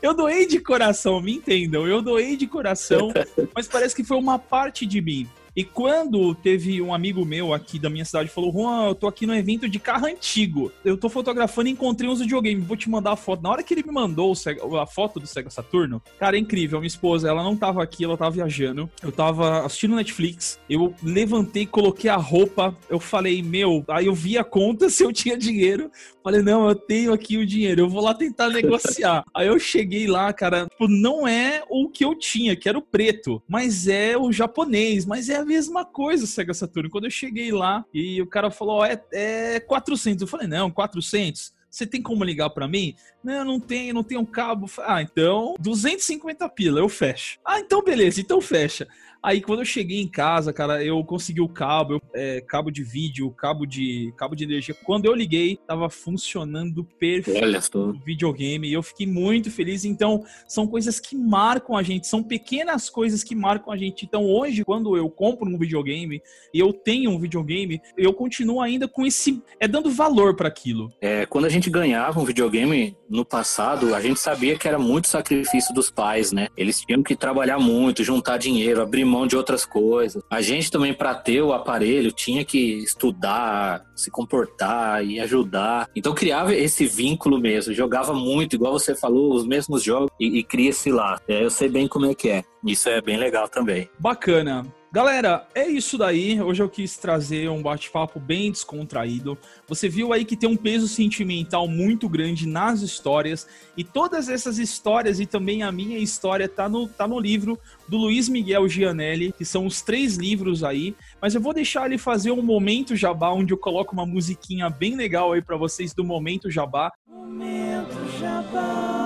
eu 0.02 0.14
doei 0.14 0.48
de 0.48 0.58
coração, 0.58 1.20
me 1.20 1.34
entendam. 1.34 1.86
Eu 1.86 2.02
doei 2.02 2.38
de 2.38 2.48
coração, 2.48 3.12
mas 3.54 3.68
parece 3.68 3.94
que 3.94 4.06
foi 4.06 4.16
uma 4.16 4.40
parte 4.40 4.86
de 4.86 5.02
mim. 5.02 5.28
E 5.56 5.64
quando 5.64 6.34
teve 6.34 6.82
um 6.82 6.94
amigo 6.94 7.26
meu 7.26 7.54
aqui 7.54 7.78
da 7.78 7.90
minha 7.90 8.06
cidade 8.06 8.30
falou: 8.30 8.52
Juan, 8.52 8.88
eu 8.88 8.96
tô 8.96 9.08
aqui 9.08 9.26
no 9.26 9.36
evento 9.36 9.68
de 9.68 9.80
carro 9.80 10.06
antigo. 10.06 10.72
Eu 10.84 10.98
tô 10.98 11.10
fotografando 11.10 11.68
e 11.68 11.72
encontrei 11.72 12.10
uns 12.10 12.20
videogames. 12.20 12.66
Vou 12.66 12.78
te 12.78 12.90
mandar 12.90 13.12
a 13.12 13.16
foto. 13.16 13.44
Na 13.44 13.50
hora 13.50 13.64
que 13.64 13.74
ele 13.74 13.84
me 13.84 13.92
mandou 13.92 14.34
a 14.82 14.88
foto 14.88 15.20
do 15.20 15.28
Sega 15.28 15.50
Saturno, 15.50 16.02
cara, 16.20 16.38
é 16.38 16.40
incrível. 16.40 16.80
Minha 16.80 16.88
esposa, 16.88 17.28
ela 17.28 17.44
não 17.44 17.56
tava 17.56 17.84
aqui, 17.84 18.04
ela 18.04 18.18
tava 18.18 18.32
viajando. 18.32 18.90
Eu 19.04 19.12
tava 19.12 19.66
assistindo 19.66 19.96
Netflix. 19.96 20.60
Eu 20.70 20.94
levantei, 21.04 21.66
coloquei 21.66 22.10
a 22.10 22.16
roupa. 22.16 22.76
Eu 22.90 23.00
falei, 23.00 23.44
meu, 23.44 23.84
aí 23.90 24.06
eu 24.06 24.16
vi 24.16 24.38
a 24.38 24.44
conta 24.44 24.88
se 24.90 25.04
eu 25.04 25.12
tinha 25.12 25.38
dinheiro. 25.38 25.92
Falei, 26.24 26.42
não, 26.42 26.70
eu 26.70 26.76
tenho 26.76 27.14
aqui 27.14 27.38
o 27.38 27.46
dinheiro, 27.46 27.82
eu 27.82 27.90
vou 27.90 28.02
lá 28.02 28.14
tentar 28.14 28.48
negociar. 28.52 29.24
aí 29.34 29.48
eu 29.48 29.58
cheguei 29.58 30.06
lá, 30.06 30.32
cara, 30.32 30.68
tipo, 30.68 30.88
não 30.88 31.28
é 31.28 31.64
o 31.68 31.90
que 31.90 32.06
eu 32.06 32.14
tinha, 32.16 32.56
que 32.56 32.70
era 32.70 32.78
o 32.78 32.82
preto, 32.82 33.42
mas 33.48 33.88
é 33.88 34.16
o 34.16 34.32
japonês, 34.32 35.06
mas 35.06 35.30
é 35.30 35.41
a 35.42 35.46
mesma 35.46 35.84
coisa 35.84 36.24
o 36.24 36.28
Sega 36.28 36.54
Saturn. 36.54 36.90
Quando 36.90 37.06
eu 37.06 37.12
cheguei 37.12 37.52
lá 37.52 37.84
e 37.94 38.22
o 38.22 38.28
cara 38.28 38.52
falou, 38.52 38.80
ó, 38.80 38.86
é, 38.86 39.02
é 39.12 39.60
400. 39.60 40.22
Eu 40.22 40.28
falei, 40.28 40.48
não, 40.48 40.72
400? 40.72 41.54
Você 41.70 41.86
tem 41.86 42.02
como 42.02 42.24
ligar 42.24 42.50
para 42.50 42.68
mim? 42.68 42.96
Não, 43.24 43.46
não 43.46 43.60
tem, 43.60 43.94
não 43.94 44.04
tem 44.04 44.18
um 44.18 44.26
cabo. 44.26 44.70
Ah, 44.80 45.02
então, 45.02 45.56
250 45.58 46.48
pila, 46.50 46.80
eu 46.82 46.90
fecho. 46.90 47.40
Ah, 47.46 47.60
então 47.60 47.82
beleza, 47.82 48.20
então 48.20 48.42
fecha. 48.42 48.88
Aí 49.24 49.40
quando 49.40 49.60
eu 49.60 49.66
cheguei 49.66 50.02
em 50.02 50.08
casa, 50.08 50.52
cara, 50.52 50.84
eu 50.84 51.04
consegui 51.04 51.42
o 51.42 51.48
cabo, 51.48 51.94
eu, 51.94 52.02
é, 52.16 52.42
cabo 52.42 52.72
de 52.72 52.84
vídeo, 52.84 53.30
cabo 53.32 53.68
de 53.68 54.12
cabo 54.18 54.36
de 54.36 54.44
energia. 54.44 54.74
Quando 54.84 55.06
eu 55.06 55.14
liguei, 55.14 55.60
tava 55.68 55.90
funcionando 55.90 56.84
perfeito 57.00 57.78
o 57.78 57.94
videogame 57.94 58.68
e 58.68 58.74
eu 58.74 58.82
fiquei 58.82 59.06
muito 59.06 59.52
feliz. 59.52 59.86
Então, 59.86 60.24
são 60.48 60.66
coisas 60.66 61.00
que 61.00 61.16
marcam 61.16 61.78
a 61.78 61.84
gente, 61.84 62.08
são 62.08 62.24
pequenas 62.24 62.90
coisas 62.90 63.24
que 63.24 63.36
marcam 63.36 63.72
a 63.72 63.78
gente. 63.78 64.06
Então, 64.06 64.26
hoje, 64.26 64.66
quando 64.66 64.98
eu 64.98 65.08
compro 65.10 65.48
um 65.48 65.58
videogame 65.58 66.20
e 66.52 66.60
eu 66.60 66.74
tenho 66.74 67.12
um 67.12 67.20
videogame, 67.20 67.80
eu 67.96 68.14
continuo 68.14 68.60
ainda 68.60 68.88
com 68.88 69.06
esse 69.06 69.42
é 69.60 69.68
dando 69.68 69.92
valor 69.92 70.36
para 70.36 70.48
aquilo. 70.48 70.92
É, 71.00 71.28
quando 71.28 71.46
a 71.46 71.50
gente 71.50 71.70
ganhava 71.70 72.20
um 72.20 72.26
videogame 72.26 72.98
no 73.08 73.24
passado, 73.24 73.94
a 73.94 74.02
gente 74.02 74.20
sabia 74.20 74.58
que 74.58 74.68
era 74.68 74.80
muito 74.80 75.08
sacrifício 75.08 75.74
dos 75.76 75.92
pais, 75.92 76.32
né? 76.32 76.48
Eles 76.58 76.82
tinham 76.82 77.04
que 77.04 77.16
trabalhar 77.16 77.60
muito, 77.60 78.04
juntar 78.04 78.38
dinheiro, 78.38 78.82
abrir 78.82 79.06
mão 79.12 79.28
de 79.28 79.36
outras 79.36 79.66
coisas. 79.66 80.24
A 80.30 80.42
gente 80.42 80.72
também, 80.72 80.94
para 80.94 81.14
ter 81.14 81.42
o 81.42 81.54
aparelho, 81.54 82.12
tinha 82.12 82.44
que 82.46 82.78
estudar, 82.84 83.84
se 83.96 84.10
comportar 84.10 85.06
e 85.06 85.20
ajudar. 85.20 85.90
Então 85.96 86.14
criava 86.14 86.56
esse 86.56 86.86
vínculo 86.86 87.40
mesmo. 87.40 87.74
Jogava 87.74 88.14
muito, 88.14 88.56
igual 88.56 88.74
você 88.74 88.96
falou, 88.96 89.34
os 89.34 89.46
mesmos 89.46 89.84
jogos 89.84 90.10
e, 90.20 90.40
e 90.40 90.44
cria-se 90.44 90.92
lá. 90.92 91.20
É, 91.28 91.44
eu 91.44 91.50
sei 91.50 91.70
bem 91.70 91.88
como 91.88 92.06
é 92.06 92.16
que 92.16 92.30
é. 92.30 92.44
Isso 92.66 92.90
é 92.90 93.02
bem 93.02 93.18
legal 93.18 93.48
também. 93.50 93.90
Bacana. 94.00 94.66
Galera, 94.94 95.48
é 95.56 95.66
isso 95.66 95.98
daí. 95.98 96.42
Hoje 96.42 96.62
eu 96.62 96.68
quis 96.68 96.98
trazer 96.98 97.50
um 97.50 97.62
bate-papo 97.62 98.20
bem 98.20 98.52
descontraído. 98.52 99.38
Você 99.66 99.88
viu 99.88 100.12
aí 100.12 100.26
que 100.26 100.36
tem 100.36 100.50
um 100.50 100.58
peso 100.58 100.86
sentimental 100.86 101.66
muito 101.66 102.10
grande 102.10 102.46
nas 102.46 102.82
histórias 102.82 103.48
e 103.78 103.86
todas 103.86 104.28
essas 104.28 104.58
histórias 104.58 105.22
e 105.22 105.26
também 105.26 105.64
a 105.64 105.72
minha 105.72 105.98
história 105.98 106.50
tá 106.50 106.68
no, 106.68 106.90
tá 106.90 107.08
no 107.08 107.22
livro 107.22 107.58
do 107.88 107.96
Luiz 107.96 108.28
Miguel 108.28 108.68
Gianelli, 108.68 109.32
que 109.32 109.46
são 109.46 109.66
os 109.66 109.82
três 109.82 110.18
livros 110.18 110.62
aí. 110.62 110.94
Mas 111.22 111.36
eu 111.36 111.40
vou 111.40 111.54
deixar 111.54 111.86
ele 111.86 111.98
fazer 111.98 112.32
um 112.32 112.42
momento 112.42 112.94
jabá 112.94 113.32
onde 113.32 113.54
eu 113.54 113.58
coloco 113.58 113.94
uma 113.94 114.06
musiquinha 114.06 114.70
bem 114.70 114.98
legal 114.98 115.32
aí 115.32 115.42
para 115.42 115.56
vocês 115.56 115.94
do 115.94 116.04
momento 116.04 116.52
jabá. 116.52 116.92
Momento 117.08 117.96
jabá. 118.20 119.01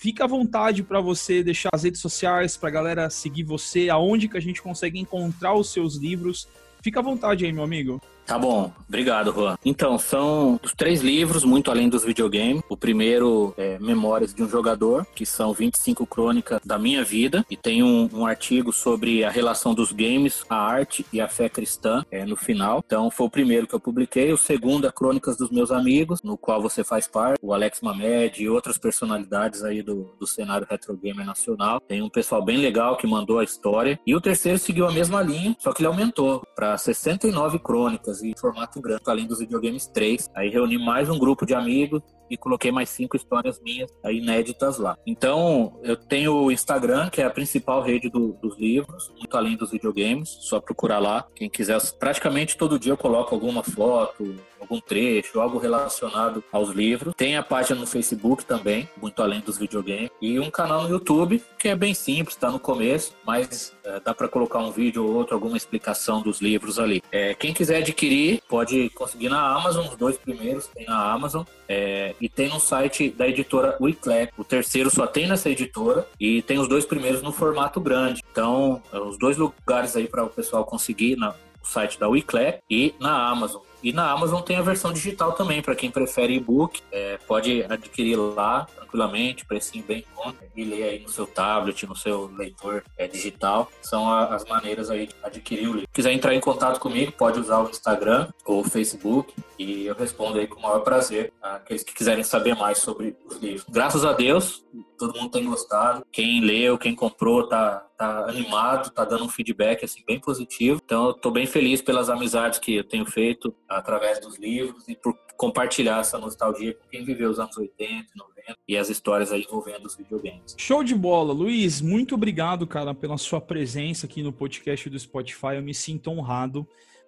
Fica 0.00 0.22
à 0.22 0.26
vontade 0.28 0.84
para 0.84 1.00
você 1.00 1.42
deixar 1.42 1.70
as 1.72 1.82
redes 1.82 2.00
sociais, 2.00 2.56
para 2.56 2.68
a 2.68 2.72
galera 2.72 3.10
seguir 3.10 3.42
você, 3.42 3.88
aonde 3.90 4.28
que 4.28 4.36
a 4.36 4.40
gente 4.40 4.62
consegue 4.62 4.96
encontrar 4.96 5.54
os 5.54 5.72
seus 5.72 5.96
livros. 5.96 6.46
Fica 6.80 7.00
à 7.00 7.02
vontade 7.02 7.44
aí, 7.44 7.52
meu 7.52 7.64
amigo. 7.64 8.00
Tá 8.28 8.38
bom, 8.38 8.70
obrigado, 8.86 9.32
Juan. 9.32 9.56
Então, 9.64 9.98
são 9.98 10.60
os 10.62 10.74
três 10.74 11.00
livros, 11.00 11.44
muito 11.44 11.70
além 11.70 11.88
dos 11.88 12.04
videogames. 12.04 12.62
O 12.68 12.76
primeiro 12.76 13.54
é 13.56 13.78
Memórias 13.78 14.34
de 14.34 14.42
um 14.42 14.48
Jogador, 14.48 15.06
que 15.14 15.24
são 15.24 15.54
25 15.54 16.06
crônicas 16.06 16.60
da 16.62 16.78
minha 16.78 17.02
vida, 17.02 17.42
e 17.50 17.56
tem 17.56 17.82
um, 17.82 18.06
um 18.12 18.26
artigo 18.26 18.70
sobre 18.70 19.24
a 19.24 19.30
relação 19.30 19.72
dos 19.72 19.92
games, 19.92 20.44
a 20.46 20.56
arte 20.56 21.06
e 21.10 21.22
a 21.22 21.26
fé 21.26 21.48
cristã 21.48 22.04
é, 22.10 22.26
no 22.26 22.36
final. 22.36 22.82
Então, 22.84 23.10
foi 23.10 23.28
o 23.28 23.30
primeiro 23.30 23.66
que 23.66 23.74
eu 23.74 23.80
publiquei. 23.80 24.30
O 24.30 24.36
segundo 24.36 24.86
é 24.86 24.92
Crônicas 24.92 25.38
dos 25.38 25.50
Meus 25.50 25.72
Amigos, 25.72 26.22
no 26.22 26.36
qual 26.36 26.60
você 26.60 26.84
faz 26.84 27.08
parte, 27.08 27.38
o 27.40 27.54
Alex 27.54 27.80
Mamed 27.80 28.42
e 28.42 28.46
outras 28.50 28.76
personalidades 28.76 29.64
aí 29.64 29.80
do, 29.80 30.14
do 30.20 30.26
cenário 30.26 30.66
retro 30.68 30.94
gamer 30.98 31.24
nacional. 31.24 31.80
Tem 31.80 32.02
um 32.02 32.10
pessoal 32.10 32.44
bem 32.44 32.58
legal 32.58 32.98
que 32.98 33.06
mandou 33.06 33.38
a 33.38 33.44
história. 33.44 33.98
E 34.06 34.14
o 34.14 34.20
terceiro 34.20 34.58
seguiu 34.58 34.86
a 34.86 34.92
mesma 34.92 35.22
linha, 35.22 35.56
só 35.58 35.72
que 35.72 35.80
ele 35.80 35.88
aumentou 35.88 36.46
para 36.54 36.76
69 36.76 37.58
crônicas 37.60 38.17
e 38.22 38.34
formato 38.38 38.80
grande, 38.80 39.02
além 39.06 39.26
dos 39.26 39.38
videogames 39.38 39.86
3. 39.86 40.30
Aí 40.34 40.48
reuni 40.48 40.78
mais 40.78 41.08
um 41.08 41.18
grupo 41.18 41.46
de 41.46 41.54
amigos 41.54 42.02
e 42.30 42.36
coloquei 42.36 42.70
mais 42.70 42.88
cinco 42.88 43.16
histórias 43.16 43.60
minhas 43.60 43.90
inéditas 44.04 44.78
lá. 44.78 44.96
Então, 45.06 45.78
eu 45.82 45.96
tenho 45.96 46.34
o 46.34 46.52
Instagram, 46.52 47.10
que 47.10 47.20
é 47.20 47.24
a 47.24 47.30
principal 47.30 47.82
rede 47.82 48.08
do, 48.08 48.32
dos 48.40 48.58
livros, 48.58 49.12
muito 49.16 49.36
além 49.36 49.56
dos 49.56 49.70
videogames, 49.70 50.28
só 50.40 50.60
procurar 50.60 50.98
lá. 50.98 51.26
Quem 51.34 51.48
quiser, 51.48 51.80
praticamente 51.98 52.56
todo 52.56 52.78
dia 52.78 52.92
eu 52.92 52.96
coloco 52.96 53.34
alguma 53.34 53.62
foto, 53.62 54.36
algum 54.60 54.80
trecho, 54.80 55.40
algo 55.40 55.58
relacionado 55.58 56.42
aos 56.52 56.70
livros. 56.70 57.14
Tem 57.16 57.36
a 57.36 57.42
página 57.42 57.80
no 57.80 57.86
Facebook 57.86 58.44
também, 58.44 58.88
muito 59.00 59.22
além 59.22 59.40
dos 59.40 59.56
videogames, 59.56 60.10
e 60.20 60.38
um 60.38 60.50
canal 60.50 60.82
no 60.82 60.90
YouTube 60.90 61.42
que 61.58 61.68
é 61.68 61.74
bem 61.74 61.94
simples, 61.94 62.36
está 62.36 62.50
no 62.50 62.58
começo, 62.58 63.14
mas 63.26 63.74
é, 63.84 64.00
dá 64.00 64.14
para 64.14 64.28
colocar 64.28 64.58
um 64.58 64.70
vídeo 64.70 65.04
ou 65.04 65.14
outro, 65.14 65.34
alguma 65.34 65.56
explicação 65.56 66.22
dos 66.22 66.40
livros 66.40 66.78
ali. 66.78 67.02
É, 67.10 67.34
quem 67.34 67.52
quiser 67.52 67.78
adquirir, 67.78 68.42
pode 68.48 68.90
conseguir 68.90 69.28
na 69.28 69.40
Amazon, 69.56 69.86
os 69.86 69.96
dois 69.96 70.16
primeiros 70.16 70.66
tem 70.68 70.86
na 70.86 71.12
Amazon, 71.12 71.44
é, 71.68 72.14
e 72.20 72.28
tem 72.28 72.48
no 72.48 72.60
site 72.60 73.10
da 73.10 73.28
editora 73.28 73.76
Wiclap. 73.80 74.32
O 74.36 74.44
terceiro 74.44 74.90
só 74.90 75.06
tem 75.06 75.26
nessa 75.26 75.50
editora 75.50 76.06
e 76.18 76.42
tem 76.42 76.58
os 76.58 76.68
dois 76.68 76.84
primeiros 76.84 77.22
no 77.22 77.32
formato 77.32 77.80
grande. 77.80 78.22
Então, 78.30 78.82
é, 78.92 78.98
os 78.98 79.18
dois 79.18 79.36
lugares 79.36 79.96
aí 79.96 80.06
para 80.06 80.24
o 80.24 80.28
pessoal 80.28 80.64
conseguir 80.64 81.16
na, 81.16 81.28
no 81.28 81.64
site 81.64 81.98
da 81.98 82.08
Wiclap 82.08 82.60
e 82.70 82.94
na 83.00 83.28
Amazon. 83.28 83.62
E 83.82 83.92
na 83.92 84.10
Amazon 84.10 84.42
tem 84.42 84.56
a 84.56 84.62
versão 84.62 84.92
digital 84.92 85.32
também, 85.32 85.62
para 85.62 85.74
quem 85.74 85.90
prefere 85.90 86.34
e-book, 86.34 86.82
é, 86.90 87.18
pode 87.26 87.64
adquirir 87.68 88.16
lá 88.16 88.66
tranquilamente, 88.74 89.44
precinho 89.44 89.84
bem 89.86 90.04
conta, 90.14 90.38
e 90.56 90.64
ler 90.64 90.82
aí 90.84 90.98
no 91.00 91.08
seu 91.08 91.26
tablet, 91.26 91.86
no 91.86 91.94
seu 91.94 92.30
leitor 92.34 92.82
é, 92.96 93.06
digital. 93.06 93.70
São 93.82 94.10
a, 94.10 94.34
as 94.34 94.44
maneiras 94.44 94.90
aí 94.90 95.06
de 95.06 95.14
adquirir 95.22 95.68
o 95.68 95.72
livro. 95.72 95.80
Se 95.82 95.94
quiser 95.94 96.12
entrar 96.12 96.34
em 96.34 96.40
contato 96.40 96.80
comigo, 96.80 97.12
pode 97.12 97.38
usar 97.38 97.60
o 97.60 97.70
Instagram 97.70 98.28
ou 98.44 98.60
o 98.60 98.64
Facebook, 98.64 99.34
e 99.58 99.86
eu 99.86 99.94
respondo 99.94 100.38
aí 100.38 100.46
com 100.46 100.58
o 100.58 100.62
maior 100.62 100.80
prazer 100.80 101.32
aqueles 101.42 101.82
que 101.82 101.94
quiserem 101.94 102.24
saber 102.24 102.56
mais 102.56 102.78
sobre 102.78 103.16
os 103.26 103.36
livros. 103.36 103.66
Graças 103.68 104.04
a 104.04 104.12
Deus, 104.12 104.64
todo 104.98 105.18
mundo 105.18 105.30
tem 105.30 105.44
gostado. 105.44 106.04
Quem 106.10 106.40
leu, 106.40 106.78
quem 106.78 106.94
comprou, 106.94 107.46
tá, 107.46 107.84
tá 107.98 108.26
animado, 108.28 108.90
tá 108.90 109.04
dando 109.04 109.24
um 109.24 109.28
feedback 109.28 109.84
assim 109.84 110.02
bem 110.06 110.20
positivo. 110.20 110.80
Então 110.82 111.08
eu 111.08 111.14
tô 111.14 111.30
bem 111.30 111.46
feliz 111.46 111.82
pelas 111.82 112.08
amizades 112.08 112.60
que 112.60 112.76
eu 112.76 112.84
tenho 112.84 113.04
feito 113.04 113.52
através 113.68 114.20
dos 114.20 114.38
livros 114.38 114.88
e 114.88 114.94
por 114.94 115.18
compartilhar 115.36 116.00
essa 116.00 116.16
nostalgia 116.18 116.74
com 116.74 116.88
quem 116.88 117.04
viveu 117.04 117.28
os 117.28 117.38
anos 117.38 117.56
80, 117.56 118.06
90 118.16 118.56
e 118.66 118.76
as 118.76 118.88
histórias 118.88 119.32
aí 119.32 119.42
envolvendo 119.42 119.86
os 119.86 119.96
videogames. 119.96 120.54
Show 120.56 120.82
de 120.82 120.94
bola, 120.94 121.32
Luiz. 121.32 121.80
Muito 121.80 122.14
obrigado, 122.14 122.66
cara, 122.66 122.94
pela 122.94 123.18
sua 123.18 123.40
presença 123.40 124.06
aqui 124.06 124.22
no 124.22 124.32
podcast 124.32 124.88
do 124.88 124.98
Spotify. 124.98 125.56
Eu 125.56 125.62
me 125.62 125.74
sinto 125.74 126.10
honrado 126.10 126.66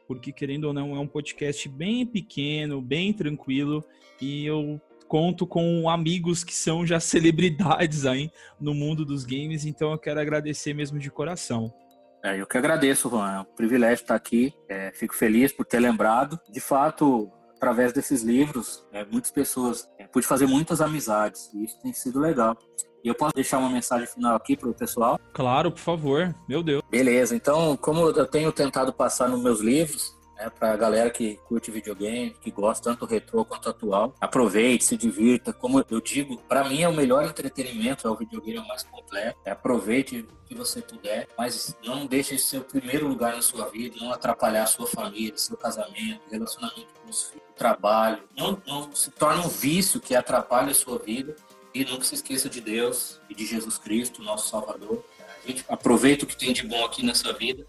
porque 0.09 0.33
querendo 0.33 0.65
ou 0.65 0.73
não 0.73 0.97
é 0.97 0.99
um 0.99 1.07
podcast 1.07 1.69
bem 1.69 2.05
pequeno, 2.05 2.83
bem 2.83 3.13
tranquilo 3.13 3.85
e 4.21 4.45
eu 4.45 4.81
conto 5.11 5.45
com 5.45 5.91
amigos 5.91 6.45
que 6.45 6.55
são 6.55 6.87
já 6.87 7.01
celebridades 7.01 8.07
aí 8.07 8.31
no 8.61 8.73
mundo 8.73 9.05
dos 9.05 9.25
games, 9.25 9.67
então 9.67 9.91
eu 9.91 9.99
quero 9.99 10.21
agradecer 10.21 10.73
mesmo 10.73 11.01
de 11.01 11.11
coração. 11.11 11.75
É, 12.23 12.41
eu 12.41 12.47
que 12.47 12.57
agradeço, 12.57 13.11
Juan. 13.11 13.33
É 13.33 13.41
um 13.41 13.57
privilégio 13.57 14.03
estar 14.03 14.15
aqui. 14.15 14.55
É, 14.69 14.93
fico 14.93 15.17
feliz 15.17 15.53
por 15.53 15.67
ter 15.67 15.81
lembrado. 15.81 16.39
De 16.49 16.61
fato, 16.61 17.29
através 17.57 17.93
desses 17.93 18.23
livros, 18.23 18.87
é, 18.93 19.05
muitas 19.05 19.33
pessoas 19.33 19.91
é, 19.99 20.07
pude 20.07 20.27
fazer 20.27 20.47
muitas 20.47 20.81
amizades 20.81 21.51
e 21.55 21.65
isso 21.65 21.81
tem 21.83 21.93
sido 21.93 22.21
legal. 22.21 22.57
E 23.03 23.09
eu 23.09 23.15
posso 23.15 23.35
deixar 23.35 23.59
uma 23.59 23.71
mensagem 23.71 24.07
final 24.07 24.37
aqui 24.37 24.57
para 24.57 24.69
o 24.69 24.75
pessoal? 24.75 25.19
Claro, 25.33 25.73
por 25.73 25.81
favor. 25.81 26.33
Meu 26.49 26.63
Deus. 26.63 26.83
Beleza. 26.89 27.35
Então, 27.35 27.77
como 27.77 28.11
eu 28.11 28.27
tenho 28.27 28.53
tentado 28.53 28.93
passar 28.93 29.29
nos 29.29 29.43
meus 29.43 29.61
livros, 29.61 30.15
né, 30.41 30.51
para 30.51 30.73
a 30.73 30.77
galera 30.77 31.11
que 31.11 31.39
curte 31.47 31.71
videogame, 31.71 32.35
que 32.41 32.51
gosta 32.51 32.91
tanto 32.91 33.05
retrô 33.05 33.45
quanto 33.45 33.69
atual. 33.69 34.15
Aproveite, 34.19 34.85
se 34.85 34.97
divirta. 34.97 35.53
Como 35.53 35.85
eu 35.89 36.01
digo, 36.01 36.39
para 36.49 36.65
mim 36.65 36.83
é 36.83 36.89
o 36.89 36.95
melhor 36.95 37.25
entretenimento, 37.25 38.09
é 38.09 38.11
o 38.11 38.17
videogame 38.17 38.67
mais 38.67 38.83
completo. 38.83 39.39
É, 39.45 39.51
aproveite 39.51 40.21
o 40.21 40.47
que 40.47 40.55
você 40.55 40.81
puder, 40.81 41.29
mas 41.37 41.77
não 41.85 42.07
deixe 42.07 42.35
esse 42.35 42.47
ser 42.47 42.59
o 42.59 42.65
primeiro 42.65 43.07
lugar 43.07 43.35
na 43.35 43.43
sua 43.43 43.69
vida, 43.69 43.97
não 44.01 44.13
atrapalhar 44.13 44.63
a 44.63 44.67
sua 44.67 44.87
família, 44.87 45.37
seu 45.37 45.57
casamento, 45.57 46.23
relacionamento 46.31 46.89
com 47.03 47.11
os 47.11 47.25
filhos, 47.25 47.47
trabalho. 47.55 48.23
Não, 48.37 48.61
não 48.67 48.93
se 48.93 49.11
torne 49.11 49.45
um 49.45 49.49
vício 49.49 50.01
que 50.01 50.15
atrapalhe 50.15 50.71
a 50.71 50.75
sua 50.75 50.99
vida. 50.99 51.37
E 51.73 51.85
nunca 51.85 52.03
se 52.03 52.17
esqueça 52.17 52.49
de 52.49 52.61
Deus 52.61 53.21
e 53.29 53.35
de 53.35 53.47
Jesus 53.47 53.79
Cristo, 53.79 54.25
nosso 54.25 54.49
Salvador. 54.49 55.05
A 55.45 55.47
gente 55.47 55.65
aproveita 55.69 56.25
o 56.25 56.29
que 56.29 56.37
tem 56.37 56.53
de 56.53 56.67
bom 56.67 56.85
aqui 56.85 57.05
nessa 57.05 57.33
vida, 57.33 57.65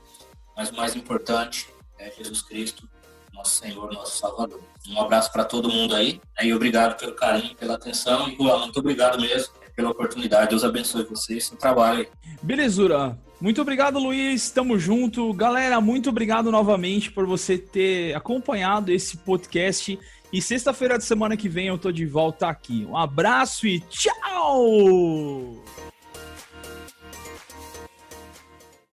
mas 0.57 0.71
o 0.71 0.75
mais 0.75 0.95
importante 0.95 1.67
é 2.01 2.11
Jesus 2.11 2.41
Cristo, 2.41 2.87
nosso 3.33 3.61
Senhor, 3.61 3.91
nosso 3.93 4.17
Salvador. 4.17 4.61
Um 4.89 4.99
abraço 4.99 5.31
para 5.31 5.45
todo 5.45 5.69
mundo 5.69 5.95
aí, 5.95 6.19
e 6.41 6.53
obrigado 6.53 6.97
pelo 6.97 7.13
carinho, 7.13 7.55
pela 7.55 7.75
atenção, 7.75 8.29
e 8.29 8.35
Juan, 8.35 8.59
muito 8.59 8.79
obrigado 8.79 9.19
mesmo 9.19 9.53
pela 9.75 9.91
oportunidade. 9.91 10.49
Deus 10.49 10.63
abençoe 10.63 11.03
vocês, 11.03 11.45
seu 11.45 11.57
trabalho. 11.57 12.07
Belezura. 12.41 13.17
Muito 13.39 13.61
obrigado, 13.61 13.97
Luiz. 13.97 14.51
Tamo 14.51 14.77
junto. 14.77 15.33
Galera, 15.33 15.81
muito 15.81 16.09
obrigado 16.09 16.51
novamente 16.51 17.11
por 17.11 17.25
você 17.25 17.57
ter 17.57 18.15
acompanhado 18.15 18.91
esse 18.91 19.17
podcast. 19.17 19.97
E 20.31 20.41
sexta-feira 20.41 20.97
de 20.97 21.03
semana 21.03 21.35
que 21.35 21.49
vem 21.49 21.67
eu 21.67 21.77
tô 21.77 21.91
de 21.91 22.05
volta 22.05 22.47
aqui. 22.47 22.85
Um 22.85 22.95
abraço 22.95 23.67
e 23.67 23.81
tchau! 23.81 25.90